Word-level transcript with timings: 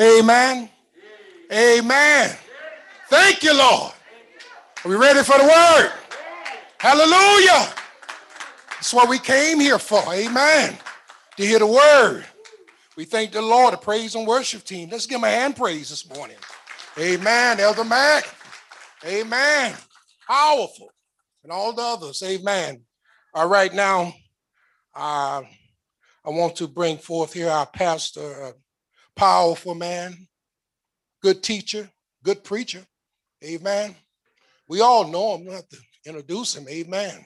Amen. 0.00 0.68
Amen. 1.52 2.36
Thank 3.08 3.42
you, 3.42 3.56
Lord. 3.56 3.92
Are 4.84 4.88
we 4.88 4.96
ready 4.96 5.22
for 5.22 5.38
the 5.38 5.44
word? 5.44 5.92
Hallelujah. 6.78 7.72
That's 8.70 8.92
what 8.94 9.08
we 9.08 9.18
came 9.18 9.60
here 9.60 9.78
for. 9.78 10.02
Amen. 10.12 10.76
To 11.36 11.46
hear 11.46 11.58
the 11.58 11.66
word. 11.66 12.24
We 12.96 13.04
thank 13.04 13.32
the 13.32 13.42
Lord, 13.42 13.74
the 13.74 13.78
praise 13.78 14.14
and 14.14 14.26
worship 14.26 14.64
team. 14.64 14.88
Let's 14.90 15.06
give 15.06 15.20
them 15.20 15.28
a 15.28 15.32
hand 15.32 15.56
praise 15.56 15.90
this 15.90 16.08
morning. 16.14 16.36
Amen. 16.98 17.60
Elder 17.60 17.84
Mac. 17.84 18.24
Amen. 19.06 19.74
Powerful. 20.26 20.90
And 21.42 21.52
all 21.52 21.72
the 21.72 21.82
others. 21.82 22.22
Amen. 22.22 22.82
All 23.34 23.48
right, 23.48 23.72
now, 23.72 24.12
uh, 24.94 25.42
I 26.24 26.30
want 26.30 26.56
to 26.56 26.68
bring 26.68 26.98
forth 26.98 27.32
here 27.32 27.48
our 27.48 27.66
pastor, 27.66 28.44
uh, 28.44 28.52
powerful 29.16 29.74
man, 29.74 30.26
good 31.22 31.42
teacher, 31.42 31.88
good 32.22 32.44
preacher. 32.44 32.84
Amen. 33.44 33.94
We 34.68 34.80
all 34.80 35.08
know 35.08 35.34
him. 35.34 35.46
We 35.46 35.54
have 35.54 35.68
to 35.68 35.78
introduce 36.06 36.54
him. 36.54 36.66
Amen. 36.68 37.24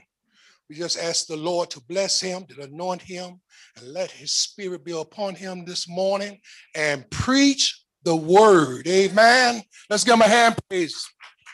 We 0.69 0.77
just 0.77 0.99
ask 0.99 1.27
the 1.27 1.37
Lord 1.37 1.71
to 1.71 1.81
bless 1.89 2.21
him, 2.21 2.45
to 2.47 2.63
anoint 2.63 3.03
him, 3.03 3.41
and 3.77 3.93
let 3.93 4.11
his 4.11 4.33
spirit 4.33 4.85
be 4.85 4.93
upon 4.93 5.35
him 5.35 5.65
this 5.65 5.89
morning 5.89 6.41
and 6.75 7.09
preach 7.11 7.85
the 8.03 8.17
word. 8.17 8.87
Amen. 8.89 9.63
Let's 9.89 10.05
give 10.05 10.15
him 10.15 10.23
a 10.23 10.29
hand 10.29 10.57
praise. 10.69 11.07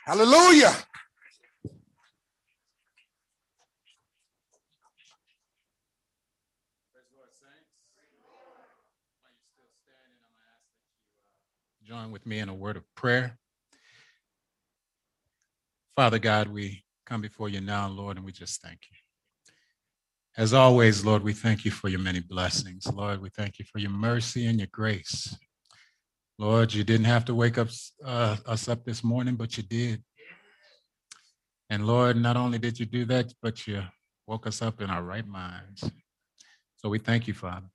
Hallelujah. 0.06 0.74
Join 11.92 12.10
with 12.10 12.24
me 12.24 12.38
in 12.38 12.48
a 12.48 12.54
word 12.54 12.78
of 12.78 12.84
prayer. 12.94 13.36
Father 15.94 16.18
God, 16.18 16.48
we 16.48 16.84
come 17.04 17.20
before 17.20 17.50
you 17.50 17.60
now, 17.60 17.86
Lord, 17.86 18.16
and 18.16 18.24
we 18.24 18.32
just 18.32 18.62
thank 18.62 18.78
you. 18.90 18.96
As 20.38 20.54
always, 20.54 21.04
Lord, 21.04 21.22
we 21.22 21.34
thank 21.34 21.66
you 21.66 21.70
for 21.70 21.90
your 21.90 22.00
many 22.00 22.20
blessings. 22.20 22.86
Lord, 22.86 23.20
we 23.20 23.28
thank 23.28 23.58
you 23.58 23.66
for 23.70 23.78
your 23.78 23.90
mercy 23.90 24.46
and 24.46 24.58
your 24.58 24.70
grace. 24.72 25.36
Lord, 26.38 26.72
you 26.72 26.82
didn't 26.82 27.04
have 27.04 27.26
to 27.26 27.34
wake 27.34 27.58
up 27.58 27.68
uh, 28.02 28.38
us 28.46 28.68
up 28.68 28.86
this 28.86 29.04
morning, 29.04 29.34
but 29.34 29.58
you 29.58 29.62
did. 29.62 30.02
And 31.68 31.86
Lord, 31.86 32.16
not 32.16 32.38
only 32.38 32.58
did 32.58 32.80
you 32.80 32.86
do 32.86 33.04
that, 33.04 33.34
but 33.42 33.66
you 33.66 33.82
woke 34.26 34.46
us 34.46 34.62
up 34.62 34.80
in 34.80 34.88
our 34.88 35.02
right 35.02 35.26
minds. 35.26 35.90
So 36.78 36.88
we 36.88 36.98
thank 36.98 37.28
you, 37.28 37.34
Father. 37.34 37.66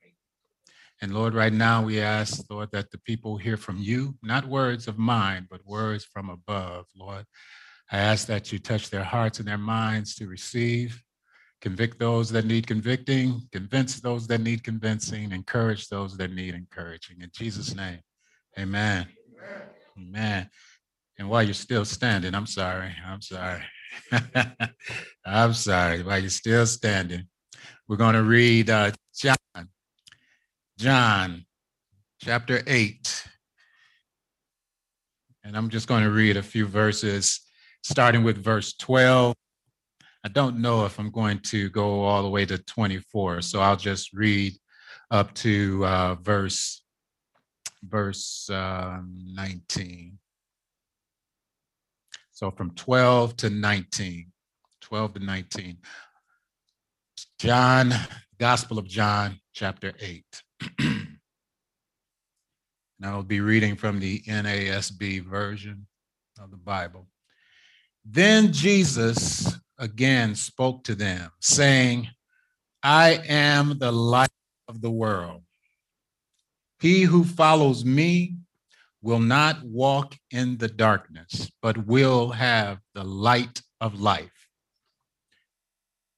And 1.02 1.14
Lord, 1.14 1.36
right 1.36 1.54
now 1.54 1.84
we 1.84 2.02
ask, 2.02 2.44
Lord, 2.50 2.70
that 2.72 2.90
the 2.90 2.98
people 3.00 3.38
hear 3.38 3.56
from 3.56 3.78
you, 3.78 4.16
not 4.24 4.48
words 4.48 4.88
of 4.88 4.98
mine, 4.98 5.48
but 5.50 5.66
words 5.66 6.04
from 6.06 6.30
above, 6.30 6.86
Lord. 6.96 7.26
I 7.92 8.00
ask 8.00 8.28
that 8.28 8.52
you 8.52 8.60
touch 8.60 8.90
their 8.90 9.04
hearts 9.04 9.40
and 9.40 9.48
their 9.48 9.60
minds 9.60 10.16
to 10.16 10.28
receive, 10.28 11.02
convict 11.62 12.00
those 12.00 12.30
that 12.32 12.46
need 12.46 12.66
convicting, 12.66 13.48
convince 13.52 14.00
those 14.00 14.28
that 14.28 14.42
need 14.42 14.64
convincing, 14.64 15.32
encourage 15.32 15.88
those 15.88 16.18
that 16.18 16.32
need 16.32 16.56
encouraging. 16.56 17.22
In 17.22 17.30
Jesus' 17.32 17.76
name, 17.76 18.00
amen. 18.58 19.08
Amen. 19.98 20.50
And 21.18 21.30
while 21.30 21.44
you're 21.44 21.54
still 21.54 21.86
standing, 21.86 22.36
I'm 22.36 22.46
sorry, 22.46 22.94
I'm 23.06 23.22
sorry. 23.22 23.64
I'm 25.26 25.54
sorry, 25.54 26.04
while 26.04 26.20
you're 26.20 26.30
still 26.30 26.66
standing, 26.66 27.28
we're 27.88 27.98
going 27.98 28.16
to 28.16 28.24
read 28.24 28.70
uh, 28.70 28.92
John, 29.16 29.36
John 30.78 31.44
chapter 32.22 32.62
8. 32.68 33.24
And 35.44 35.58
I'm 35.58 35.70
just 35.70 35.88
going 35.88 36.04
to 36.04 36.12
read 36.12 36.38
a 36.38 36.44
few 36.44 36.68
verses 36.68 37.42
starting 37.82 38.24
with 38.24 38.38
verse 38.38 38.76
12. 38.76 39.36
I 40.24 40.28
don't 40.30 40.60
know 40.60 40.86
if 40.86 41.00
I'm 41.00 41.10
going 41.10 41.40
to 41.46 41.70
go 41.70 42.04
all 42.04 42.22
the 42.22 42.30
way 42.30 42.46
to 42.46 42.60
24, 42.60 43.42
so 43.42 43.60
I'll 43.60 43.76
just 43.76 44.14
read 44.14 44.54
up 45.10 45.34
to 45.36 45.84
uh, 45.84 46.16
verse 46.16 46.84
verse 47.84 48.48
uh, 48.52 49.00
19. 49.04 50.20
So 52.34 52.52
from 52.52 52.72
12 52.76 53.36
to 53.38 53.50
19, 53.50 54.32
12 54.82 55.14
to 55.16 55.20
19. 55.20 55.78
John, 57.40 57.94
Gospel 58.38 58.78
of 58.78 58.88
John, 58.88 59.40
chapter 59.54 59.94
8. 60.00 60.44
And 60.80 61.18
I'll 63.04 63.24
be 63.24 63.42
reading 63.42 63.76
from 63.76 64.00
the 64.00 64.22
NASB 64.22 65.24
version 65.24 65.88
of 66.40 66.52
the 66.52 66.58
Bible. 66.58 67.08
Then 68.06 68.54
Jesus 68.54 69.58
again 69.78 70.36
spoke 70.36 70.84
to 70.86 70.96
them, 70.96 71.32
saying, 71.40 72.08
I 72.82 73.22
am 73.28 73.78
the 73.78 73.92
light 73.92 74.30
of 74.68 74.82
the 74.82 74.92
world. 74.92 75.44
He 76.80 77.04
who 77.04 77.24
follows 77.24 77.84
me 77.84 78.36
will 79.02 79.20
not 79.20 79.64
walk 79.64 80.16
in 80.32 80.58
the 80.58 80.68
darkness, 80.68 81.52
but 81.62 81.86
will 81.86 82.30
have 82.32 82.80
the 82.94 83.04
light 83.04 83.62
of 83.82 84.00
life. 84.00 84.32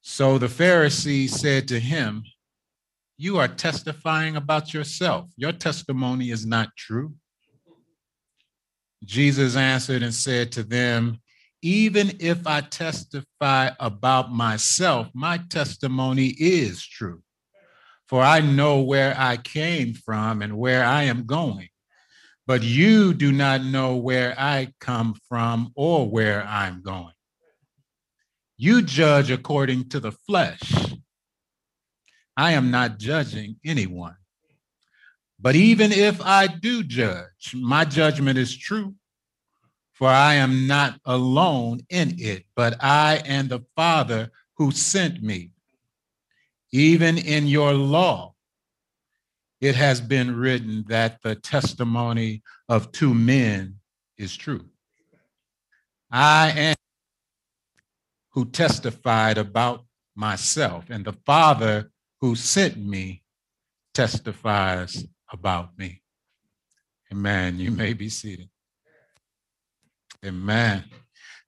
So 0.02 0.38
the 0.38 0.46
Pharisee 0.46 1.28
said 1.28 1.68
to 1.68 1.78
him, 1.78 2.24
You 3.22 3.36
are 3.36 3.48
testifying 3.48 4.36
about 4.36 4.72
yourself. 4.72 5.28
Your 5.36 5.52
testimony 5.52 6.30
is 6.30 6.46
not 6.46 6.74
true. 6.74 7.12
Jesus 9.04 9.56
answered 9.56 10.02
and 10.02 10.14
said 10.14 10.52
to 10.52 10.62
them, 10.62 11.20
even 11.60 12.16
if 12.18 12.46
I 12.46 12.62
testify 12.62 13.72
about 13.78 14.32
myself, 14.32 15.08
my 15.12 15.36
testimony 15.50 16.28
is 16.28 16.82
true. 16.82 17.20
For 18.08 18.22
I 18.22 18.40
know 18.40 18.80
where 18.80 19.14
I 19.18 19.36
came 19.36 19.92
from 19.92 20.40
and 20.40 20.56
where 20.56 20.82
I 20.82 21.02
am 21.02 21.26
going. 21.26 21.68
But 22.46 22.62
you 22.62 23.12
do 23.12 23.32
not 23.32 23.62
know 23.62 23.96
where 23.96 24.34
I 24.38 24.72
come 24.80 25.14
from 25.28 25.72
or 25.74 26.08
where 26.08 26.42
I'm 26.46 26.80
going. 26.80 27.12
You 28.56 28.80
judge 28.80 29.30
according 29.30 29.90
to 29.90 30.00
the 30.00 30.12
flesh. 30.12 30.89
I 32.40 32.52
am 32.52 32.70
not 32.70 32.98
judging 32.98 33.56
anyone. 33.64 34.16
But 35.38 35.54
even 35.56 35.92
if 35.92 36.20
I 36.20 36.46
do 36.46 36.82
judge, 36.82 37.54
my 37.54 37.84
judgment 37.84 38.38
is 38.38 38.56
true 38.56 38.94
for 40.00 40.08
I 40.08 40.36
am 40.36 40.66
not 40.66 40.98
alone 41.04 41.80
in 41.90 42.14
it, 42.18 42.46
but 42.56 42.82
I 42.82 43.20
and 43.26 43.50
the 43.50 43.60
Father 43.76 44.30
who 44.56 44.70
sent 44.70 45.22
me. 45.22 45.50
Even 46.72 47.18
in 47.18 47.46
your 47.46 47.74
law, 47.74 48.34
it 49.60 49.74
has 49.74 50.00
been 50.00 50.34
written 50.34 50.86
that 50.88 51.20
the 51.22 51.34
testimony 51.34 52.42
of 52.66 52.92
two 52.92 53.12
men 53.12 53.74
is 54.16 54.34
true. 54.34 54.64
I 56.10 56.50
am 56.52 56.76
who 58.30 58.46
testified 58.46 59.36
about 59.36 59.84
myself, 60.16 60.86
and 60.88 61.04
the 61.04 61.16
Father 61.26 61.90
who 62.20 62.34
sent 62.34 62.76
me 62.76 63.22
testifies 63.94 65.06
about 65.32 65.76
me. 65.78 66.02
Amen. 67.12 67.58
You 67.58 67.70
may 67.70 67.92
be 67.92 68.08
seated. 68.08 68.48
Amen. 70.24 70.84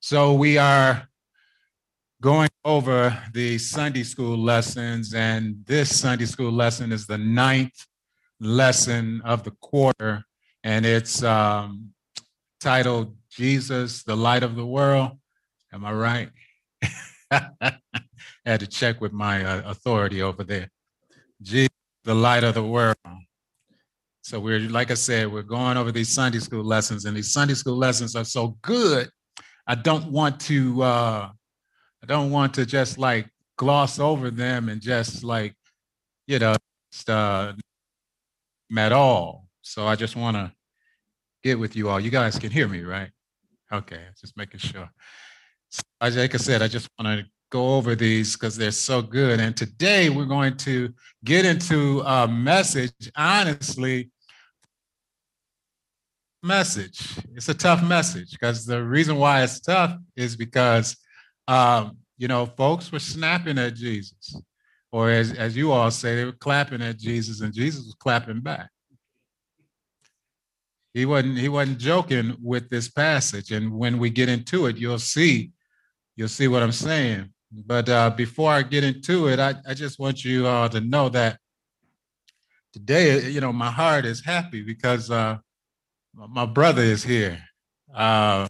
So 0.00 0.32
we 0.32 0.59
are 0.59 1.09
going 2.21 2.50
over 2.65 3.16
the 3.32 3.59
Sunday 3.59 4.03
school 4.03 4.38
lessons, 4.38 5.15
and 5.15 5.56
this 5.66 6.00
Sunday 6.00 6.25
school 6.25 6.50
lesson 6.50 6.91
is 6.91 7.06
the 7.06 7.19
ninth 7.19 7.87
lesson 8.41 9.21
of 9.25 9.44
the 9.44 9.53
quarter, 9.61 10.25
and 10.65 10.87
it's 10.87 11.23
um, 11.23 11.91
titled 12.61 13.17
Jesus, 13.31 14.02
the 14.05 14.17
Light 14.17 14.43
of 14.43 14.56
the 14.56 14.67
World. 14.67 15.19
Am 15.73 15.85
I 15.85 15.93
right? 15.93 16.31
Had 18.44 18.61
to 18.61 18.67
check 18.67 19.00
with 19.00 19.12
my 19.12 19.44
uh, 19.44 19.62
authority 19.71 20.23
over 20.23 20.43
there. 20.44 20.69
Jesus, 21.41 21.71
the 22.05 22.15
light 22.15 22.44
of 22.44 22.55
the 22.55 22.62
world. 22.62 22.97
So 24.23 24.39
we're, 24.39 24.61
like 24.61 24.91
I 24.91 24.94
said, 24.94 25.33
we're 25.33 25.43
going 25.43 25.77
over 25.77 25.91
these 25.93 26.09
Sunday 26.09 26.39
school 26.39 26.65
lessons, 26.65 27.05
and 27.05 27.17
these 27.17 27.33
Sunday 27.33 27.55
school 27.55 27.77
lessons 27.77 28.15
are 28.15 28.25
so 28.25 28.56
good. 28.62 29.09
I 29.67 29.75
don't 29.75 30.11
want 30.11 30.41
to, 30.43 30.83
uh, 30.83 31.31
I 32.03 32.06
don't 32.06 32.31
want 32.31 32.55
to 32.55 32.67
just 32.67 32.99
like 32.99 33.29
gloss 33.56 33.99
over 33.99 34.31
them 34.31 34.69
and 34.69 34.81
just 34.81 35.25
like, 35.25 35.55
you 36.27 36.38
know, 36.38 36.56
just, 36.93 37.11
uh, 37.11 37.53
at 38.77 38.93
all. 38.93 39.47
So 39.62 39.87
I 39.87 39.97
just 39.97 40.17
want 40.17 40.37
to 40.37 40.53
get 41.43 41.59
with 41.59 41.77
you 41.77 41.88
all. 41.88 42.00
You 42.00 42.11
guys 42.11 42.38
can 42.38 42.50
hear 42.50 42.69
me, 42.69 42.83
right? 42.83 43.11
Okay, 43.73 44.00
just 44.21 44.37
making 44.37 44.61
sure. 44.61 44.88
So, 45.71 45.83
like 46.00 46.35
I 46.35 46.38
said, 46.38 46.62
I 46.62 46.69
just 46.69 46.88
want 46.99 47.21
to 47.21 47.27
go 47.52 47.76
over 47.76 47.94
these 47.94 48.32
because 48.32 48.56
they're 48.56 48.72
so 48.72 49.02
good. 49.02 49.38
And 49.38 49.54
today 49.54 50.08
we're 50.08 50.25
going 50.25 50.56
to 50.58 50.93
get 51.22 51.44
into 51.44 52.00
a 52.00 52.26
message, 52.26 52.93
honestly, 53.14 54.10
message. 56.43 57.19
It's 57.34 57.50
a 57.50 57.54
tough 57.54 57.84
message 57.84 58.32
because 58.32 58.64
the 58.64 58.82
reason 58.82 59.16
why 59.16 59.43
it's 59.43 59.60
tough 59.60 59.96
is 60.16 60.34
because, 60.34 60.96
um, 61.46 61.99
you 62.16 62.26
know, 62.26 62.46
folks 62.46 62.90
were 62.90 62.99
snapping 62.99 63.58
at 63.58 63.75
Jesus, 63.75 64.34
or 64.90 65.10
as, 65.10 65.32
as 65.34 65.54
you 65.54 65.72
all 65.72 65.90
say, 65.90 66.16
they 66.16 66.25
were 66.25 66.32
clapping 66.32 66.81
at 66.81 66.99
Jesus, 66.99 67.43
and 67.43 67.54
Jesus 67.54 67.84
was 67.84 67.94
clapping 67.94 68.40
back. 68.40 68.70
He 70.94 71.06
wasn't 71.06 71.38
he 71.38 71.49
wasn't 71.49 71.78
joking 71.78 72.37
with 72.43 72.69
this 72.69 72.88
passage, 72.88 73.50
and 73.50 73.72
when 73.72 73.99
we 73.99 74.10
get 74.10 74.28
into 74.28 74.66
it, 74.66 74.76
you'll 74.76 74.99
see 74.99 75.52
you'll 76.16 76.28
see 76.28 76.49
what 76.49 76.62
I'm 76.62 76.72
saying. 76.72 77.31
But 77.52 77.88
uh, 77.88 78.10
before 78.10 78.50
I 78.50 78.62
get 78.62 78.82
into 78.82 79.28
it, 79.28 79.38
I, 79.38 79.54
I 79.66 79.75
just 79.75 79.99
want 79.99 80.25
you 80.25 80.46
all 80.46 80.70
to 80.70 80.81
know 80.81 81.10
that 81.10 81.38
today, 82.72 83.28
you 83.28 83.43
know, 83.43 83.52
my 83.52 83.70
heart 83.70 84.06
is 84.06 84.25
happy 84.25 84.62
because 84.62 85.10
uh, 85.10 85.37
my 86.14 86.46
brother 86.46 86.82
is 86.82 87.04
here. 87.04 87.38
Uh, 87.94 88.49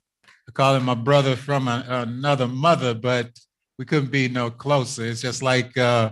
I 0.49 0.53
call 0.53 0.77
him 0.77 0.85
my 0.85 0.95
brother 0.95 1.35
from 1.35 1.67
a, 1.67 1.85
another 1.89 2.47
mother, 2.47 2.95
but 2.95 3.31
we 3.77 3.85
couldn't 3.85 4.13
be 4.13 4.29
no 4.29 4.51
closer. 4.51 5.05
It's 5.05 5.21
just 5.21 5.43
like 5.43 5.77
uh, 5.77 6.11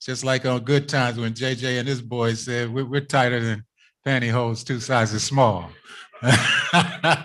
just 0.00 0.22
like 0.22 0.44
on 0.44 0.64
Good 0.64 0.86
Times 0.86 1.18
when 1.18 1.32
JJ 1.32 1.78
and 1.78 1.88
his 1.88 2.02
boys 2.02 2.44
said 2.44 2.72
we're, 2.72 2.84
we're 2.84 3.00
tighter 3.00 3.40
than 3.40 3.64
pantyhose 4.06 4.64
two 4.64 4.80
sizes 4.80 5.24
small. 5.24 5.70
that's 6.22 7.24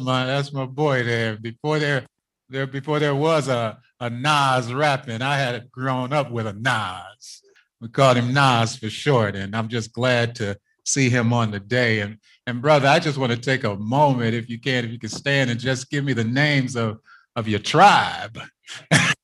my 0.00 0.26
that's 0.26 0.52
my 0.52 0.66
boy 0.66 1.04
there. 1.04 1.36
Before 1.36 1.78
there 1.78 2.06
there 2.50 2.66
before 2.66 2.98
there 2.98 3.14
was 3.14 3.48
a 3.48 3.78
a 4.00 4.10
Nas 4.10 4.72
rapping, 4.72 5.22
I 5.22 5.36
had 5.36 5.70
grown 5.70 6.12
up 6.12 6.30
with 6.30 6.46
a 6.46 6.54
Nas. 6.54 7.42
We 7.80 7.88
called 7.88 8.16
him 8.16 8.32
Nas 8.32 8.76
for 8.76 8.88
short, 8.90 9.36
and 9.36 9.54
I'm 9.54 9.68
just 9.68 9.92
glad 9.92 10.34
to 10.36 10.58
see 10.84 11.10
him 11.10 11.32
on 11.32 11.50
the 11.50 11.60
day. 11.60 12.00
And 12.00 12.18
and 12.46 12.60
brother, 12.60 12.88
I 12.88 12.98
just 12.98 13.18
want 13.18 13.32
to 13.32 13.38
take 13.38 13.64
a 13.64 13.76
moment, 13.76 14.34
if 14.34 14.48
you 14.48 14.58
can, 14.58 14.84
if 14.84 14.90
you 14.90 14.98
can 14.98 15.10
stand 15.10 15.50
and 15.50 15.60
just 15.60 15.90
give 15.90 16.04
me 16.04 16.12
the 16.12 16.24
names 16.24 16.76
of 16.76 16.98
of 17.36 17.46
your 17.46 17.60
tribe. 17.60 18.38
but 18.90 19.14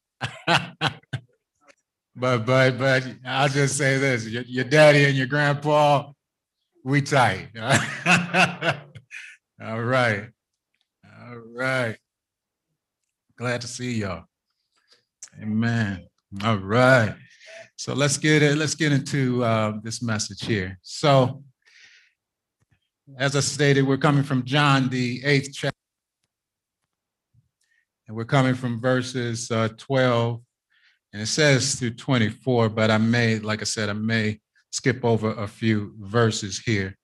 but 2.16 2.78
but 2.78 3.06
I'll 3.24 3.48
just 3.48 3.76
say 3.76 3.98
this: 3.98 4.26
your, 4.26 4.42
your 4.42 4.64
daddy 4.64 5.04
and 5.04 5.16
your 5.16 5.26
grandpa, 5.26 6.10
we 6.84 7.02
tight. 7.02 7.48
All 9.58 9.82
right, 9.82 10.28
all 11.18 11.38
right. 11.54 11.96
Glad 13.38 13.60
to 13.60 13.68
see 13.68 14.00
y'all. 14.00 14.24
Amen. 15.42 16.06
All 16.42 16.56
right. 16.56 17.14
So 17.76 17.92
let's 17.92 18.16
get 18.16 18.42
it. 18.42 18.56
Let's 18.56 18.74
get 18.74 18.92
into 18.92 19.44
uh, 19.44 19.74
this 19.82 20.00
message 20.02 20.42
here. 20.44 20.78
So 20.80 21.44
as 23.18 23.36
I 23.36 23.40
stated, 23.40 23.82
we're 23.82 23.98
coming 23.98 24.22
from 24.22 24.42
John, 24.44 24.88
the 24.88 25.22
eighth 25.22 25.50
chapter. 25.52 25.76
And 28.08 28.16
we're 28.16 28.24
coming 28.24 28.54
from 28.54 28.80
verses 28.80 29.50
uh, 29.50 29.68
12, 29.76 30.40
and 31.12 31.22
it 31.22 31.26
says 31.26 31.74
through 31.74 31.94
24, 31.94 32.68
but 32.70 32.90
I 32.90 32.98
may, 32.98 33.38
like 33.40 33.60
I 33.60 33.64
said, 33.64 33.90
I 33.90 33.94
may 33.94 34.40
skip 34.70 35.04
over 35.04 35.32
a 35.32 35.46
few 35.46 35.92
verses 35.98 36.58
here. 36.58 36.96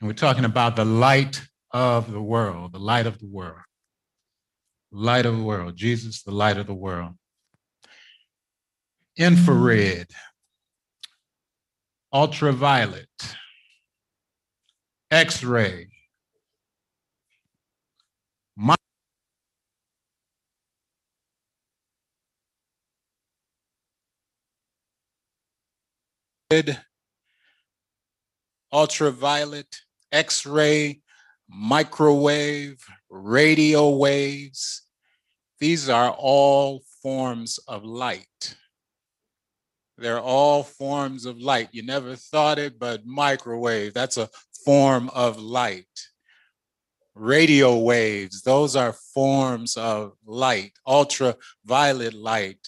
And 0.00 0.08
we're 0.08 0.14
talking 0.14 0.44
about 0.44 0.76
the 0.76 0.84
light 0.84 1.40
of 1.70 2.10
the 2.12 2.20
world, 2.20 2.72
the 2.72 2.80
light 2.80 3.06
of 3.06 3.18
the 3.20 3.28
world. 3.28 3.60
Light 4.92 5.24
of 5.24 5.36
the 5.36 5.42
world, 5.42 5.74
Jesus, 5.74 6.22
the 6.22 6.32
light 6.32 6.58
of 6.58 6.66
the 6.66 6.74
world. 6.74 7.14
Infrared, 9.16 10.08
ultraviolet, 12.12 13.08
X 15.10 15.42
ray. 15.42 15.88
Ultraviolet, 28.70 29.80
X 30.10 30.44
ray, 30.44 31.00
microwave, 31.48 32.84
radio 33.12 33.90
waves. 33.90 34.82
These 35.60 35.88
are 35.90 36.10
all 36.10 36.82
forms 37.02 37.58
of 37.68 37.84
light. 37.84 38.56
They're 39.98 40.20
all 40.20 40.62
forms 40.62 41.26
of 41.26 41.38
light. 41.38 41.68
You 41.72 41.84
never 41.84 42.16
thought 42.16 42.58
it, 42.58 42.78
but 42.78 43.06
microwave, 43.06 43.92
that's 43.92 44.16
a 44.16 44.30
form 44.64 45.10
of 45.10 45.38
light. 45.38 46.08
Radio 47.14 47.76
waves, 47.76 48.40
those 48.40 48.74
are 48.74 48.94
forms 49.14 49.76
of 49.76 50.14
light. 50.24 50.72
Ultraviolet 50.86 52.14
light, 52.14 52.66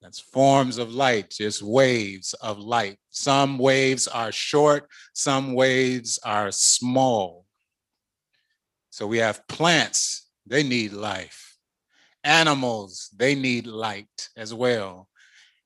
that's 0.00 0.18
forms 0.18 0.78
of 0.78 0.94
light, 0.94 1.30
just 1.30 1.62
waves 1.62 2.32
of 2.34 2.58
light. 2.58 2.96
Some 3.10 3.58
waves 3.58 4.08
are 4.08 4.32
short, 4.32 4.88
some 5.12 5.52
waves 5.52 6.18
are 6.24 6.50
small. 6.50 7.39
So 8.90 9.06
we 9.06 9.18
have 9.18 9.46
plants, 9.48 10.28
they 10.46 10.62
need 10.62 10.92
life. 10.92 11.56
Animals, 12.24 13.08
they 13.16 13.34
need 13.34 13.66
light 13.66 14.28
as 14.36 14.52
well. 14.52 15.08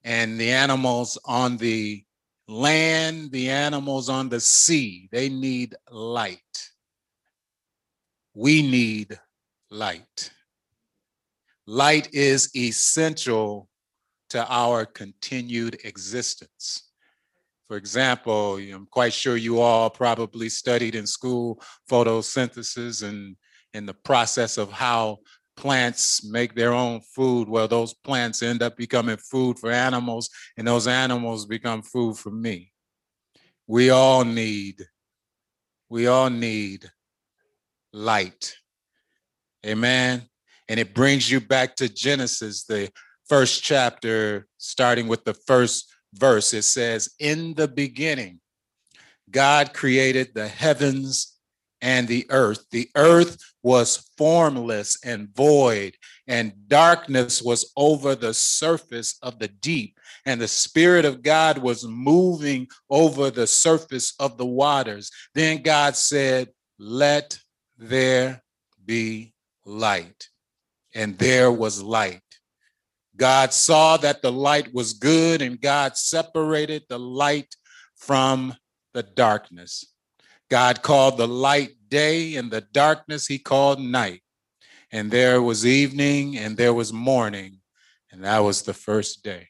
And 0.05 0.38
the 0.38 0.53
animals 0.53 1.19
on 1.25 1.56
the 1.56 2.05
land, 2.47 3.32
the 3.32 3.50
animals 3.50 4.09
on 4.09 4.29
the 4.29 4.41
sea, 4.41 5.09
they 5.11 5.29
need 5.29 5.75
light. 5.91 6.41
We 8.35 8.62
need 8.62 9.19
light. 9.70 10.31
Light 11.67 12.12
is 12.12 12.55
essential 12.55 13.69
to 14.31 14.47
our 14.53 14.85
continued 14.85 15.79
existence. 15.85 16.83
For 17.69 17.76
example, 17.76 18.56
I'm 18.56 18.87
quite 18.90 19.12
sure 19.12 19.37
you 19.37 19.61
all 19.61 19.88
probably 19.88 20.49
studied 20.49 20.94
in 20.94 21.06
school 21.06 21.62
photosynthesis 21.90 23.02
and 23.02 23.37
in 23.72 23.87
the 23.87 23.94
process 23.94 24.58
of 24.58 24.70
how 24.70 25.19
plants 25.56 26.25
make 26.25 26.55
their 26.55 26.72
own 26.72 27.00
food, 27.00 27.49
well, 27.49 27.69
those 27.69 27.94
plants 27.94 28.43
end 28.43 28.62
up 28.62 28.76
becoming 28.76 29.16
food 29.16 29.58
for 29.58 29.70
animals, 29.70 30.28
and 30.56 30.66
those 30.66 30.87
animals 30.87 31.46
become 31.46 31.82
food 31.82 32.16
for 32.16 32.31
me. 32.31 32.72
We 33.67 33.90
all 33.90 34.25
need, 34.25 34.84
we 35.88 36.06
all 36.06 36.31
need 36.31 36.91
light. 37.93 38.56
Amen. 39.65 40.29
And 40.69 40.81
it 40.81 40.94
brings 40.94 41.31
you 41.31 41.41
back 41.41 41.77
to 41.77 41.89
Genesis, 41.89 42.65
the 42.65 42.91
first 43.29 43.62
chapter, 43.62 44.46
starting 44.58 45.08
with 45.08 45.24
the 45.24 45.34
first 45.46 45.94
verse. 46.15 46.55
It 46.55 46.63
says, 46.63 47.11
In 47.19 47.55
the 47.55 47.69
beginning, 47.69 48.41
God 49.31 49.73
created 49.73 50.35
the 50.35 50.49
heavens 50.49 51.35
and 51.81 52.09
the 52.09 52.27
earth. 52.31 52.65
The 52.71 52.89
earth 52.97 53.37
was 53.63 54.11
formless 54.17 54.99
and 55.05 55.29
void, 55.35 55.97
and 56.27 56.53
darkness 56.69 57.43
was 57.43 57.73
over 57.77 58.15
the 58.15 58.33
surface 58.33 59.19
of 59.23 59.39
the 59.39 59.49
deep, 59.49 59.99
and 60.25 60.41
the 60.41 60.49
Spirit 60.49 61.05
of 61.05 61.23
God 61.23 61.59
was 61.59 61.87
moving 61.87 62.69
over 62.89 63.31
the 63.31 63.47
surface 63.47 64.15
of 64.19 64.39
the 64.39 64.47
waters. 64.47 65.11
Then 65.35 65.63
God 65.63 65.94
said, 65.94 66.49
Let 66.79 67.39
there 67.77 68.43
be 68.85 69.35
light. 69.65 70.29
And 70.94 71.19
there 71.19 71.51
was 71.51 71.83
light. 71.83 72.23
God 73.17 73.53
saw 73.53 73.97
that 73.99 74.23
the 74.23 74.33
light 74.33 74.75
was 74.75 74.93
good, 74.93 75.41
and 75.41 75.61
God 75.61 75.97
separated 75.97 76.85
the 76.89 76.99
light 76.99 77.55
from 77.97 78.55
the 78.93 79.03
darkness. 79.03 79.85
God 80.51 80.83
called 80.83 81.17
the 81.17 81.29
light 81.29 81.71
day, 81.89 82.37
and 82.37 82.51
the 82.51 82.61
darkness 82.61 83.27
he 83.27 83.39
called 83.39 83.81
night. 83.81 84.23
And 84.91 85.11
there 85.11 85.41
was 85.43 85.65
evening, 85.65 86.37
and 86.39 86.56
there 86.56 86.75
was 86.75 86.93
morning, 86.93 87.61
and 88.11 88.25
that 88.25 88.41
was 88.41 88.63
the 88.63 88.75
first 88.75 89.23
day. 89.23 89.49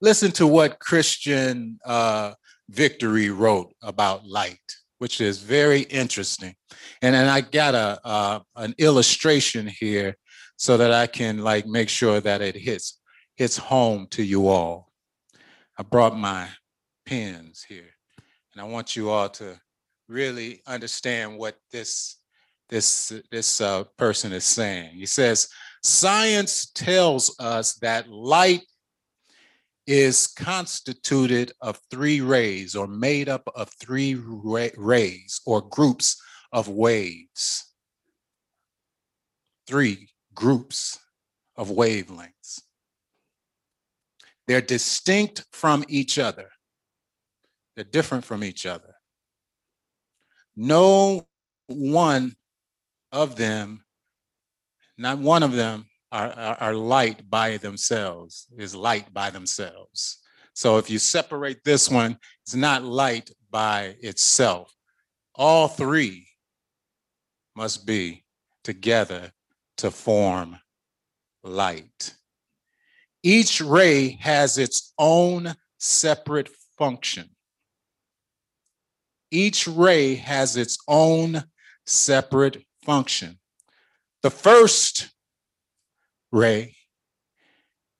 Listen 0.00 0.30
to 0.32 0.46
what 0.46 0.78
Christian 0.78 1.78
uh, 1.84 2.34
Victory 2.68 3.30
wrote 3.30 3.72
about 3.82 4.26
light, 4.26 4.60
which 4.98 5.20
is 5.20 5.38
very 5.38 5.80
interesting. 5.82 6.54
And 7.02 7.14
then 7.14 7.28
I 7.28 7.40
got 7.40 7.74
a 7.74 7.98
uh, 8.04 8.40
an 8.54 8.74
illustration 8.78 9.66
here 9.66 10.16
so 10.58 10.76
that 10.76 10.92
I 10.92 11.06
can 11.06 11.38
like 11.38 11.66
make 11.66 11.88
sure 11.88 12.20
that 12.20 12.42
it 12.42 12.56
hits 12.56 12.98
hits 13.36 13.56
home 13.56 14.08
to 14.10 14.22
you 14.22 14.48
all. 14.48 14.92
I 15.78 15.84
brought 15.84 16.18
my 16.18 16.48
pens 17.06 17.64
here. 17.66 17.94
And 18.52 18.60
I 18.60 18.64
want 18.64 18.96
you 18.96 19.10
all 19.10 19.28
to 19.30 19.58
really 20.08 20.60
understand 20.66 21.38
what 21.38 21.56
this 21.70 22.16
this 22.68 23.12
this 23.30 23.60
uh, 23.60 23.84
person 23.96 24.32
is 24.32 24.44
saying. 24.44 24.96
He 24.96 25.06
says, 25.06 25.48
"Science 25.82 26.70
tells 26.74 27.38
us 27.38 27.74
that 27.74 28.10
light 28.10 28.62
is 29.86 30.26
constituted 30.26 31.52
of 31.62 31.80
three 31.90 32.20
rays 32.20 32.76
or 32.76 32.86
made 32.86 33.28
up 33.28 33.48
of 33.54 33.70
three 33.80 34.14
rays 34.14 35.40
or 35.46 35.62
groups 35.62 36.20
of 36.52 36.68
waves. 36.68 37.72
Three 39.66 40.10
groups 40.38 41.00
of 41.56 41.68
wavelengths. 41.68 42.62
They're 44.46 44.60
distinct 44.60 45.44
from 45.50 45.84
each 45.88 46.16
other. 46.16 46.48
They're 47.74 47.84
different 47.84 48.24
from 48.24 48.44
each 48.44 48.64
other. 48.64 48.94
No 50.54 51.26
one 51.66 52.36
of 53.10 53.34
them, 53.34 53.84
not 54.96 55.18
one 55.18 55.42
of 55.42 55.54
them 55.54 55.86
are, 56.12 56.30
are, 56.30 56.56
are 56.60 56.74
light 56.74 57.28
by 57.28 57.56
themselves, 57.56 58.46
is 58.56 58.76
light 58.76 59.12
by 59.12 59.30
themselves. 59.30 60.18
So 60.54 60.78
if 60.78 60.88
you 60.88 61.00
separate 61.00 61.64
this 61.64 61.90
one, 61.90 62.16
it's 62.44 62.54
not 62.54 62.84
light 62.84 63.28
by 63.50 63.96
itself. 64.02 64.72
All 65.34 65.66
three 65.66 66.28
must 67.56 67.84
be 67.84 68.24
together 68.62 69.32
to 69.78 69.90
form 69.90 70.58
light. 71.42 72.14
Each 73.22 73.60
ray 73.60 74.10
has 74.20 74.58
its 74.58 74.92
own 74.98 75.54
separate 75.78 76.50
function. 76.76 77.30
Each 79.30 79.66
ray 79.66 80.14
has 80.14 80.56
its 80.56 80.78
own 80.88 81.44
separate 81.86 82.64
function. 82.84 83.38
The 84.22 84.30
first 84.30 85.10
ray 86.32 86.76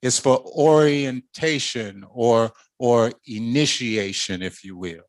is 0.03 0.19
for 0.19 0.39
orientation 0.39 2.05
or, 2.09 2.53
or 2.79 3.13
initiation, 3.27 4.43
if 4.43 4.65
you 4.65 4.77
will. 4.77 5.03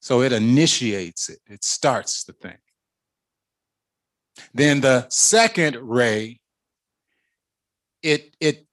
So 0.00 0.20
it 0.22 0.32
initiates 0.32 1.30
it, 1.30 1.40
it 1.46 1.64
starts 1.64 2.24
the 2.24 2.34
thing. 2.34 2.58
Then 4.52 4.80
the 4.80 5.06
second 5.08 5.76
ray, 5.76 6.40
it, 8.02 8.36
it 8.40 8.66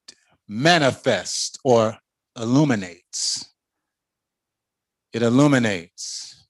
manifests 0.48 1.58
or 1.64 1.98
illuminates. 2.38 3.54
It 5.14 5.22
illuminates. 5.22 6.46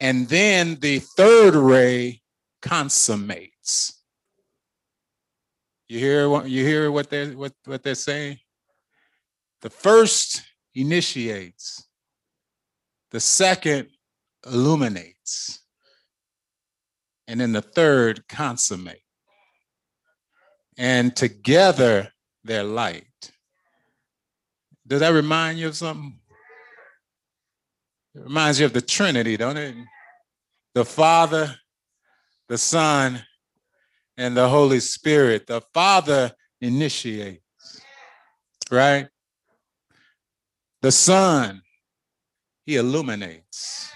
And 0.00 0.28
then 0.28 0.76
the 0.80 1.00
third 1.00 1.54
ray 1.54 2.22
consummates. 2.62 4.02
You 5.88 5.98
hear 5.98 6.28
what 6.28 6.48
you 6.50 6.64
hear 6.64 6.92
what 6.92 7.08
they're 7.08 7.30
what, 7.30 7.54
what 7.64 7.82
they're 7.82 7.94
saying? 7.94 8.38
The 9.62 9.70
first 9.70 10.42
initiates, 10.74 11.88
the 13.10 13.20
second 13.20 13.88
illuminates, 14.46 15.57
and 17.28 17.38
then 17.38 17.52
the 17.52 17.62
third 17.62 18.26
consummate. 18.26 19.02
And 20.78 21.14
together 21.14 22.08
they're 22.42 22.64
light. 22.64 23.04
Does 24.86 25.00
that 25.00 25.10
remind 25.10 25.58
you 25.58 25.68
of 25.68 25.76
something? 25.76 26.18
It 28.14 28.22
reminds 28.22 28.58
you 28.58 28.66
of 28.66 28.72
the 28.72 28.80
Trinity, 28.80 29.36
don't 29.36 29.58
it? 29.58 29.74
The 30.74 30.84
Father, 30.84 31.54
the 32.48 32.56
Son, 32.56 33.22
and 34.16 34.34
the 34.34 34.48
Holy 34.48 34.80
Spirit. 34.80 35.46
The 35.46 35.60
Father 35.74 36.32
initiates, 36.62 37.42
right? 38.70 39.08
The 40.80 40.92
Son, 40.92 41.60
He 42.64 42.76
illuminates. 42.76 43.92